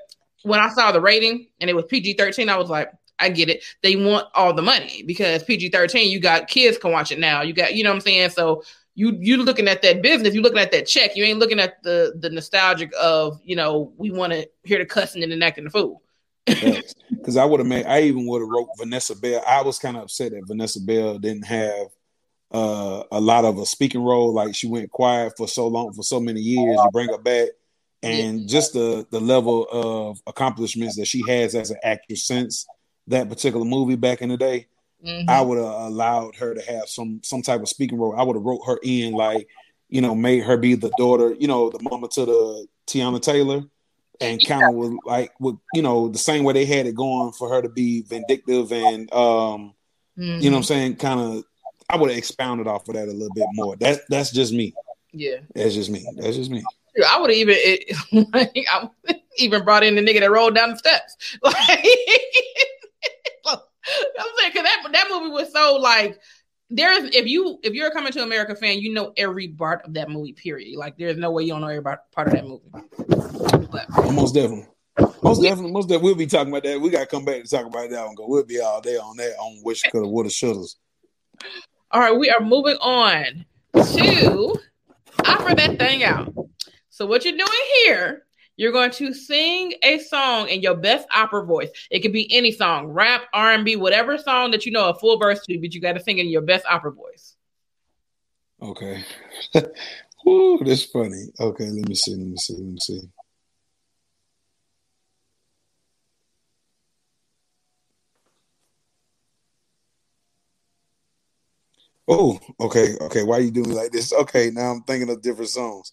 [0.42, 2.90] when I saw the rating and it was PG thirteen, I was like.
[3.20, 3.64] I get it.
[3.82, 6.12] They want all the money because PG thirteen.
[6.12, 7.42] You got kids can watch it now.
[7.42, 8.30] You got, you know what I'm saying.
[8.30, 8.62] So
[8.98, 11.14] you you looking at that business, You're looking at that check.
[11.14, 14.86] You ain't looking at the the nostalgic of you know we want to hear the
[14.86, 16.02] cussing and the acting the fool.
[16.46, 19.40] Because I would have made, I even would have wrote Vanessa Bell.
[19.46, 21.86] I was kind of upset that Vanessa Bell didn't have
[22.50, 24.32] uh, a lot of a speaking role.
[24.32, 26.78] Like she went quiet for so long, for so many years.
[26.82, 27.48] You bring her back,
[28.02, 32.66] and just the the level of accomplishments that she has as an actress since
[33.08, 34.66] that particular movie back in the day.
[35.04, 35.28] Mhm.
[35.28, 38.14] I would have allowed her to have some some type of speaking role.
[38.16, 39.46] I would have wrote her in like,
[39.88, 43.62] you know, made her be the daughter, you know, the mama to the Teyana Taylor,
[44.20, 47.32] and kind of was like, with you know, the same way they had it going
[47.32, 49.74] for her to be vindictive and, um,
[50.18, 50.42] Mhm.
[50.42, 51.44] you know, what I'm saying, kind of.
[51.88, 53.76] I would have expounded off of that a little bit more.
[53.76, 54.74] That that's just me.
[55.12, 55.36] yeah.
[55.54, 56.06] That's just me.
[56.16, 56.62] That's just me.
[57.08, 57.96] I would have even it,
[58.32, 58.88] like, I
[59.36, 61.16] even brought in the nigga that rolled down the steps.
[61.42, 61.54] Like,
[64.18, 66.18] I'm saying because that that movie was so like
[66.68, 69.94] there's if you if you're a coming to America fan, you know every part of
[69.94, 70.34] that movie.
[70.34, 70.76] Period.
[70.76, 72.68] Like there's no way you don't know every part of that movie.
[73.70, 74.66] But Most definitely.
[75.22, 75.72] Most definitely.
[75.72, 76.04] Most definitely.
[76.04, 76.80] We'll be talking about that.
[76.80, 78.14] We got to come back to talk about that one.
[78.14, 78.26] Go.
[78.26, 80.66] We'll be all day on that on which could have, would have, should have.
[81.90, 84.56] All right, we are moving on to
[85.24, 86.34] opera that thing out.
[86.90, 87.48] So what you're doing
[87.84, 88.24] here,
[88.56, 91.70] you're going to sing a song in your best opera voice.
[91.90, 95.40] It could be any song, rap, R&B, whatever song that you know a full verse
[95.46, 97.36] to, but you got to sing in your best opera voice.
[98.60, 99.04] Okay.
[100.24, 101.26] Woo, that's funny.
[101.38, 102.16] Okay, let me see.
[102.16, 102.54] Let me see.
[102.54, 103.00] Let me see.
[112.10, 113.22] Oh, okay, okay.
[113.22, 114.14] Why are you doing me like this?
[114.14, 115.92] Okay, now I'm thinking of different songs.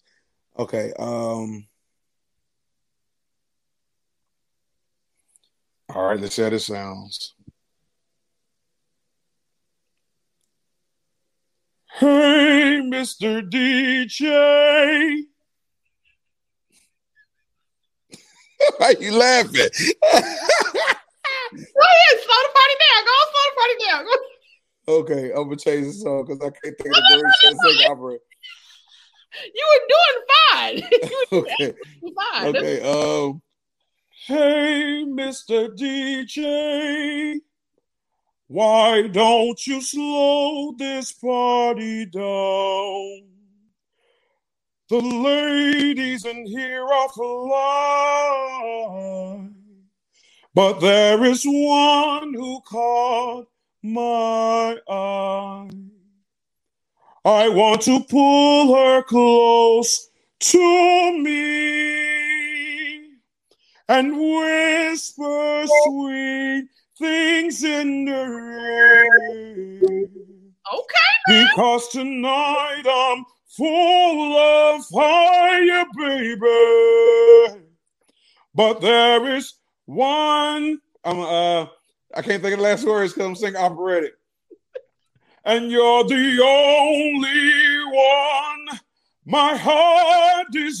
[0.58, 1.66] Okay, um.
[5.94, 7.34] All right, let's see how this sounds.
[11.98, 13.42] Hey, Mr.
[13.42, 15.22] DJ.
[18.78, 19.52] Why you laughing?
[19.52, 20.18] Go
[21.52, 23.04] ahead, slow the party down.
[23.04, 24.35] Go slow the party down.
[24.88, 27.90] Okay, I'm gonna change the song because I can't think of the words to sing
[27.90, 28.18] opera.
[29.54, 30.18] You were doing
[30.50, 30.76] fine.
[31.10, 32.46] you were Okay, doing fine.
[32.56, 32.76] okay.
[32.80, 33.42] Um,
[34.26, 35.68] hey, Mr.
[35.76, 37.40] DJ,
[38.46, 43.22] why don't you slow this party down?
[44.88, 47.50] The ladies in here are polite,
[50.54, 53.48] but there is one who caught
[53.92, 55.70] my eye.
[57.24, 62.06] I want to pull her close to me
[63.88, 66.68] and whisper sweet
[66.98, 70.08] things in her ear.
[70.72, 71.12] Okay.
[71.28, 77.62] Because tonight I'm full of fire, baby.
[78.54, 79.54] But there is
[79.86, 80.78] one.
[81.04, 81.66] I'm uh,
[82.16, 84.14] I can't think of the last words because I'm singing operatic.
[85.44, 88.80] And you're the only one
[89.26, 90.78] my heart desires,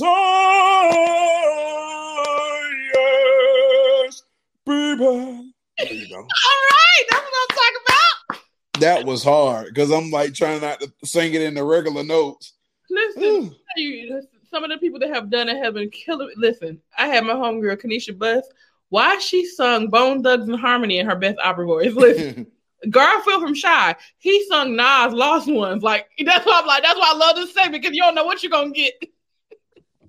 [4.64, 5.52] baby.
[5.78, 6.16] There you go.
[6.16, 7.04] All right.
[7.10, 8.40] That's what I'm talking about.
[8.80, 12.54] that was hard because I'm like trying not to sing it in the regular notes.
[12.88, 16.30] Listen, you, some of the people that have done it have been killing.
[16.36, 18.42] Listen, I had my homegirl Kanisha Bus.
[18.88, 21.92] Why she sung Bone Thugs and Harmony in her best opera voice?
[21.92, 22.46] Listen,
[22.90, 25.82] Garfield from Shai, he sung Nas Lost Ones.
[25.82, 28.24] Like that's why I'm like, that's why I love this segment because you don't know
[28.24, 28.94] what you're gonna get.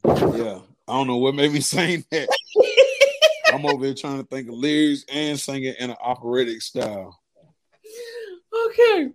[0.05, 2.29] yeah, I don't know what made me sing that.
[3.53, 7.19] I'm over here trying to think of lyrics and sing it in an operatic style.
[8.67, 9.09] Okay.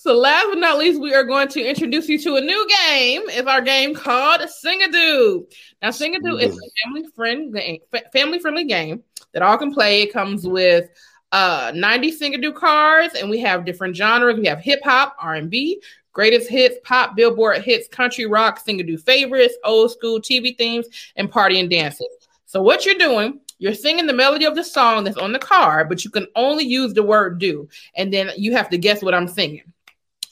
[0.00, 3.22] So last but not least, we are going to introduce you to a new game.
[3.30, 5.52] It's our game called Singadoo.
[5.82, 7.80] Now, Singadoo is a family friend game,
[8.12, 10.02] family friendly game that all can play.
[10.02, 10.88] It comes with
[11.32, 14.38] uh 90 Singadoo cards, and we have different genres.
[14.38, 15.82] We have hip hop, R and B,
[16.12, 20.86] greatest hits, pop, Billboard hits, country rock, Singadoo favorites, old school TV themes,
[21.16, 22.06] and party and dances.
[22.46, 25.88] So what you're doing, you're singing the melody of the song that's on the card,
[25.88, 29.12] but you can only use the word "do," and then you have to guess what
[29.12, 29.64] I'm singing.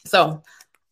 [0.06, 0.42] So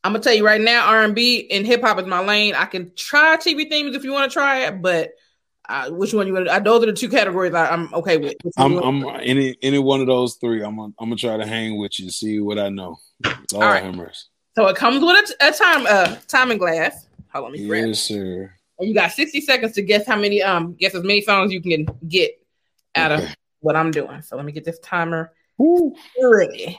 [0.02, 2.54] I'm gonna tell you right now, R&B and hip hop is my lane.
[2.54, 5.12] I can try TV themes if you want to try it, but
[5.68, 6.46] uh, which one you want?
[6.46, 8.34] to Those are the two categories I, I'm okay with.
[8.58, 10.62] I'm, I'm any any one of those three.
[10.62, 12.98] I'm gonna, I'm gonna try to hang with you, see what I know.
[13.52, 13.82] Lord right.
[13.82, 14.26] have mercy.
[14.54, 17.06] so it comes with a, a time uh timing glass.
[17.32, 17.86] Hold on, let me grab.
[17.86, 18.52] Yes, sir.
[18.78, 21.62] And you got 60 seconds to guess how many um guess as many songs you
[21.62, 22.32] can get
[22.94, 23.24] out of
[23.60, 24.20] what I'm doing.
[24.20, 25.94] So let me get this timer Woo.
[26.22, 26.78] ready.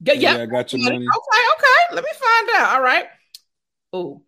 [0.00, 0.42] Yeah, yeah.
[0.42, 1.06] I got your money.
[1.06, 1.42] okay.
[1.56, 1.94] okay.
[1.94, 2.74] Let me find out.
[2.74, 3.06] All right.
[3.92, 4.22] Oh.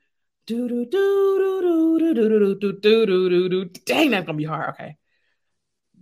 [0.44, 3.64] Do do do do do do do do do do do do.
[3.86, 4.70] Dang, that's gonna be hard.
[4.70, 4.96] Okay.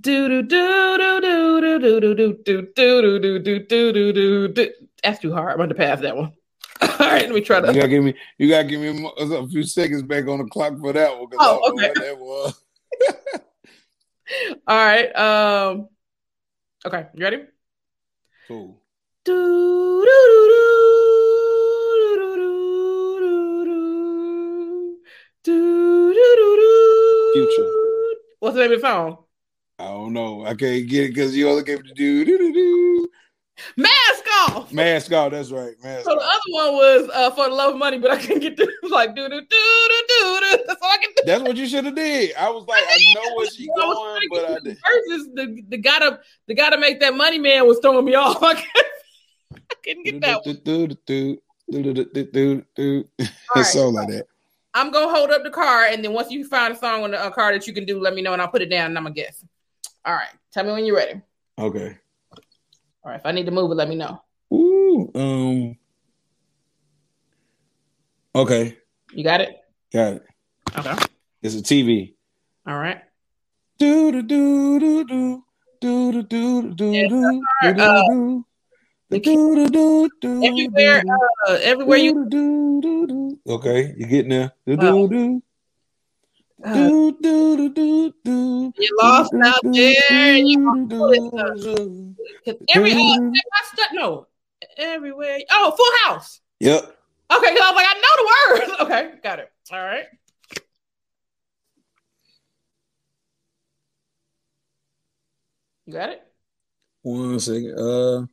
[0.00, 3.92] Do do do do do do do do do do do do do do do
[3.92, 4.48] do do.
[4.48, 5.60] Do that's too hard.
[5.60, 6.32] I'm to pass that one.
[6.80, 7.74] All right, let me try that.
[7.74, 10.78] You gotta give me, you gotta give me a few seconds back on the clock
[10.80, 11.28] for that one.
[11.38, 11.92] Oh, okay.
[11.94, 12.64] that was.
[14.66, 15.14] All right.
[15.14, 15.88] Um.
[16.86, 17.44] Okay, you ready?
[18.48, 18.79] Cool.
[19.26, 19.36] Future.
[28.38, 29.18] What's the name of the song?
[29.78, 30.46] I don't know.
[30.46, 33.08] I can't get it because you only gave the do do do.
[33.76, 34.72] Mask off.
[34.72, 35.32] Mask off.
[35.32, 35.74] That's right.
[35.82, 36.18] Mask so off.
[36.18, 38.68] the other one was uh, for the love of money, but I can't get this.
[38.90, 40.64] like do do do do do.
[40.66, 41.22] That's all I can do.
[41.26, 42.34] That's what you should have did.
[42.36, 44.78] I was like, I, I know what she going, but I did.
[45.08, 48.38] Versus the the gotta the gotta make that money man was throwing me off.
[48.42, 48.54] I
[49.82, 50.54] couldn't, I couldn't get that one.
[50.64, 53.04] Do, do, do, do, do, do, do, do.
[53.18, 53.64] All It's right.
[53.66, 54.26] so like that.
[54.72, 57.20] I'm gonna hold up the card, and then once you find a song on the
[57.20, 58.96] uh, card that you can do, let me know, and I'll put it down, and
[58.98, 59.44] I'm gonna guess.
[60.04, 61.20] All right, tell me when you're ready.
[61.58, 61.98] Okay.
[63.02, 64.22] All right, if I need to move it, let me know.
[64.52, 65.10] Ooh.
[65.14, 65.76] Um.
[68.34, 68.76] Okay.
[69.12, 69.56] You got it?
[69.92, 70.26] Got it.
[70.78, 70.94] Okay.
[71.42, 72.14] It's a TV.
[72.66, 73.02] All right.
[73.78, 75.42] Do do do do do
[75.80, 77.72] do do do do Yes, do sir.
[77.72, 78.46] do do
[79.12, 81.02] Everywhere,
[81.48, 83.38] uh, everywhere you do do do.
[83.48, 84.52] Okay, you getting there?
[84.66, 85.08] Do Oh.
[85.08, 85.42] do do
[86.62, 88.72] uh, do do do do do.
[88.78, 89.94] you lost out there.
[90.10, 92.14] and you do
[92.46, 92.54] do.
[92.74, 94.26] every uh, I stu- no
[94.76, 95.38] everywhere.
[95.50, 96.40] Oh, Full House.
[96.60, 96.80] Yep.
[97.32, 98.26] Okay, because I was like, I know the
[98.68, 98.72] words.
[98.82, 99.50] Okay, got it.
[99.72, 100.06] All right.
[105.86, 106.22] You got it?
[107.02, 107.78] One second.
[107.78, 108.26] Uh,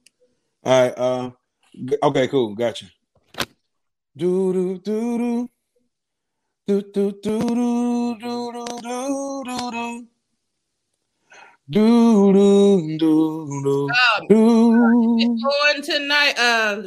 [0.64, 0.98] all right.
[0.98, 1.32] Uh,
[2.04, 2.56] okay, cool.
[2.56, 2.86] Gotcha.
[4.16, 5.50] Do do do do.
[6.68, 10.08] Do do do do do do do do do.
[11.70, 13.90] Do do do do
[14.30, 16.34] Um, going tonight.
[16.38, 16.82] Uh,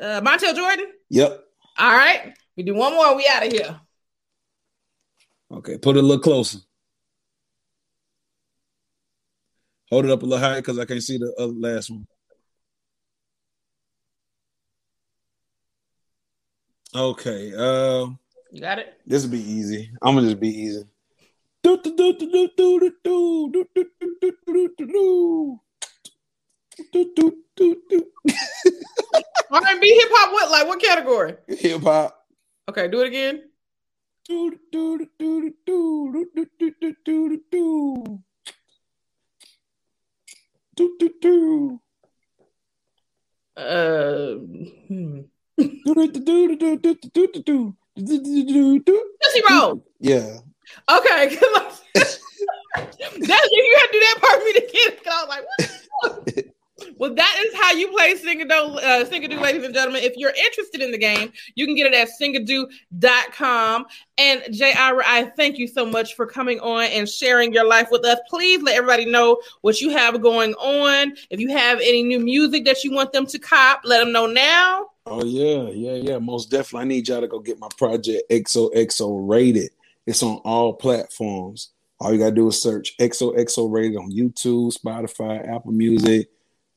[0.00, 0.86] uh, Montel Jordan.
[1.10, 1.44] Yep.
[1.78, 3.16] All right, we do one more.
[3.16, 3.80] We out of here.
[5.52, 6.58] Okay, put it a little closer.
[9.90, 12.06] Hold it up a little higher because I can't see the other last one.
[16.96, 17.52] Okay.
[17.54, 18.18] Um,
[18.50, 18.98] you got it.
[19.06, 19.90] This will be easy.
[20.00, 20.84] I'm gonna just be easy.
[29.50, 31.34] R&B, hip hop, what like what category?
[31.48, 32.24] Hip hop.
[32.68, 33.42] Okay, do it again.
[43.56, 44.34] Uh,
[44.88, 45.20] hmm.
[49.22, 49.84] Tootsie Roll.
[50.00, 50.38] Yeah.
[50.90, 51.36] Okay.
[51.36, 51.72] 'cause I-
[52.74, 55.04] That's you had to do that part for me to get it.
[55.04, 55.44] 'cause I was like,
[56.02, 56.26] what?
[56.26, 56.52] the
[56.98, 60.02] well, that is how you play Singadoo, uh, Singadoo, ladies and gentlemen.
[60.02, 63.86] If you're interested in the game, you can get it at singadoo.com.
[64.18, 67.88] And J Ira, I thank you so much for coming on and sharing your life
[67.90, 68.18] with us.
[68.28, 71.14] Please let everybody know what you have going on.
[71.30, 74.26] If you have any new music that you want them to cop, let them know
[74.26, 74.88] now.
[75.06, 76.18] Oh yeah, yeah, yeah.
[76.18, 76.80] Most definitely.
[76.80, 79.70] I need y'all to go get my project XOXO rated.
[80.04, 81.70] It's on all platforms.
[82.00, 86.28] All you gotta do is search XOXO rated on YouTube, Spotify, Apple Music,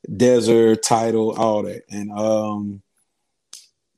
[0.08, 1.84] Deezer, Tidal, all that.
[1.90, 2.82] And um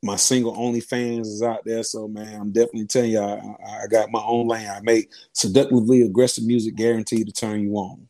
[0.03, 1.83] my single OnlyFans is out there.
[1.83, 4.67] So man, I'm definitely telling y'all I, I got my own lane.
[4.67, 8.07] I make seductively aggressive music guaranteed to turn you on.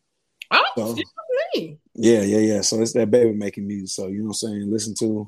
[0.52, 0.98] Oh, So-.
[1.96, 2.62] Yeah, yeah, yeah.
[2.62, 3.90] So it's that baby making music.
[3.90, 4.72] So you know what I'm saying?
[4.72, 5.28] Listen to,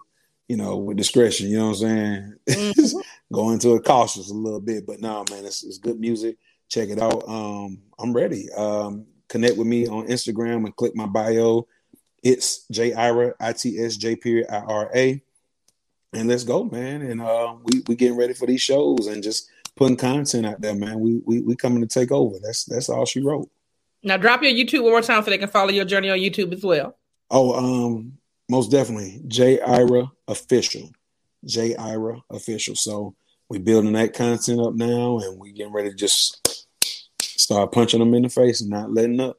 [0.53, 2.33] you know, with discretion, you know what I'm saying?
[2.47, 3.01] Mhm.
[3.31, 4.85] Go into it cautious a little bit.
[4.85, 6.37] But no, man, it's, it's good music.
[6.69, 7.27] Check it out.
[7.27, 8.51] Um, I'm ready.
[8.55, 11.65] Um, connect with me on Instagram and click my bio.
[12.21, 15.23] It's J Ira, I T S J period I R A.
[16.13, 17.01] And let's go, man.
[17.01, 20.75] And uh we we getting ready for these shows and just putting content out there,
[20.75, 20.99] man.
[20.99, 22.37] We we we coming to take over.
[22.43, 23.49] That's that's all she wrote.
[24.03, 26.53] Now drop your YouTube one more time so they can follow your journey on YouTube
[26.53, 26.95] as well.
[27.31, 29.19] Oh, um, most definitely.
[29.27, 30.91] J Ira official.
[31.45, 32.75] J Ira official.
[32.75, 33.15] So
[33.49, 36.67] we building that content up now and we getting ready to just
[37.21, 39.37] start punching them in the face and not letting up.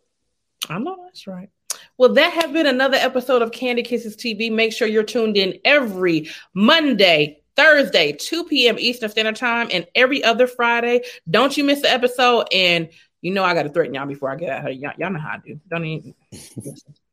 [0.68, 1.50] I know that's right.
[1.96, 4.50] Well, that has been another episode of Candy Kisses TV.
[4.52, 8.76] Make sure you're tuned in every Monday, Thursday, 2 p.m.
[8.78, 11.02] Eastern Standard Time, and every other Friday.
[11.28, 12.46] Don't you miss the episode.
[12.52, 12.88] And
[13.20, 14.72] you know I got to threaten y'all before I get out of here.
[14.72, 15.60] Y'all, y'all know how I do.
[15.68, 16.14] Don't even.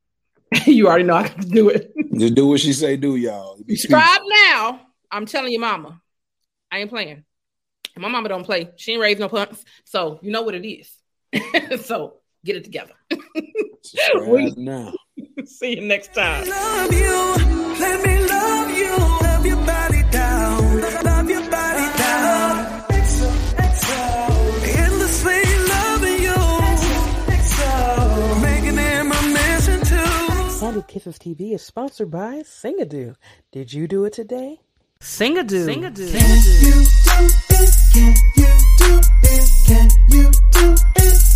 [0.66, 1.94] you already know I can do it.
[2.18, 3.58] Just do what she say do, y'all.
[3.66, 3.76] Be.
[3.76, 4.82] Subscribe now.
[5.12, 6.02] I'm telling your mama.
[6.72, 7.24] I ain't playing.
[7.98, 8.70] My mama don't play.
[8.78, 9.64] She ain't raised no punks.
[9.86, 10.92] So you know what it is.
[11.86, 12.94] so get it together.
[13.84, 14.94] Subscribe now.
[15.46, 16.48] See you next time.
[30.82, 30.88] To.
[30.88, 33.16] Candy Kisses TV is sponsored by Singadoo.
[33.52, 34.62] Did you do it today?
[35.00, 35.66] Singadoo.
[35.66, 36.12] Singadoo.
[36.12, 36.30] Can
[36.62, 37.20] you do
[37.50, 37.72] it?
[37.94, 39.52] Can you do it?
[39.68, 41.31] Can you do it?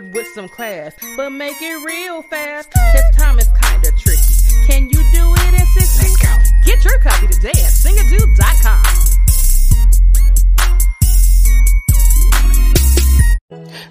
[0.00, 2.70] Do it with some class, but make it real fast.
[2.72, 4.66] Cause time is kinda tricky.
[4.66, 6.06] Can you do it in 60?
[6.24, 6.50] Let's.
[6.64, 9.05] Get your copy today at singadoo.com.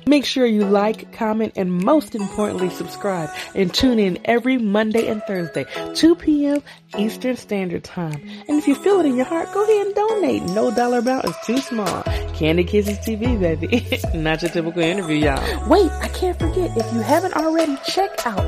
[0.05, 5.22] Make sure you like, comment, and most importantly, subscribe and tune in every Monday and
[5.24, 6.61] Thursday, 2 p.m.
[6.97, 8.22] Eastern Standard Time.
[8.47, 10.43] And if you feel it in your heart, go ahead and donate.
[10.43, 12.03] No dollar amount is too small.
[12.34, 13.99] Candy Kisses TV, baby.
[14.18, 15.70] Not your typical interview, y'all.
[15.70, 16.76] Wait, I can't forget.
[16.78, 18.43] If you haven't already, check out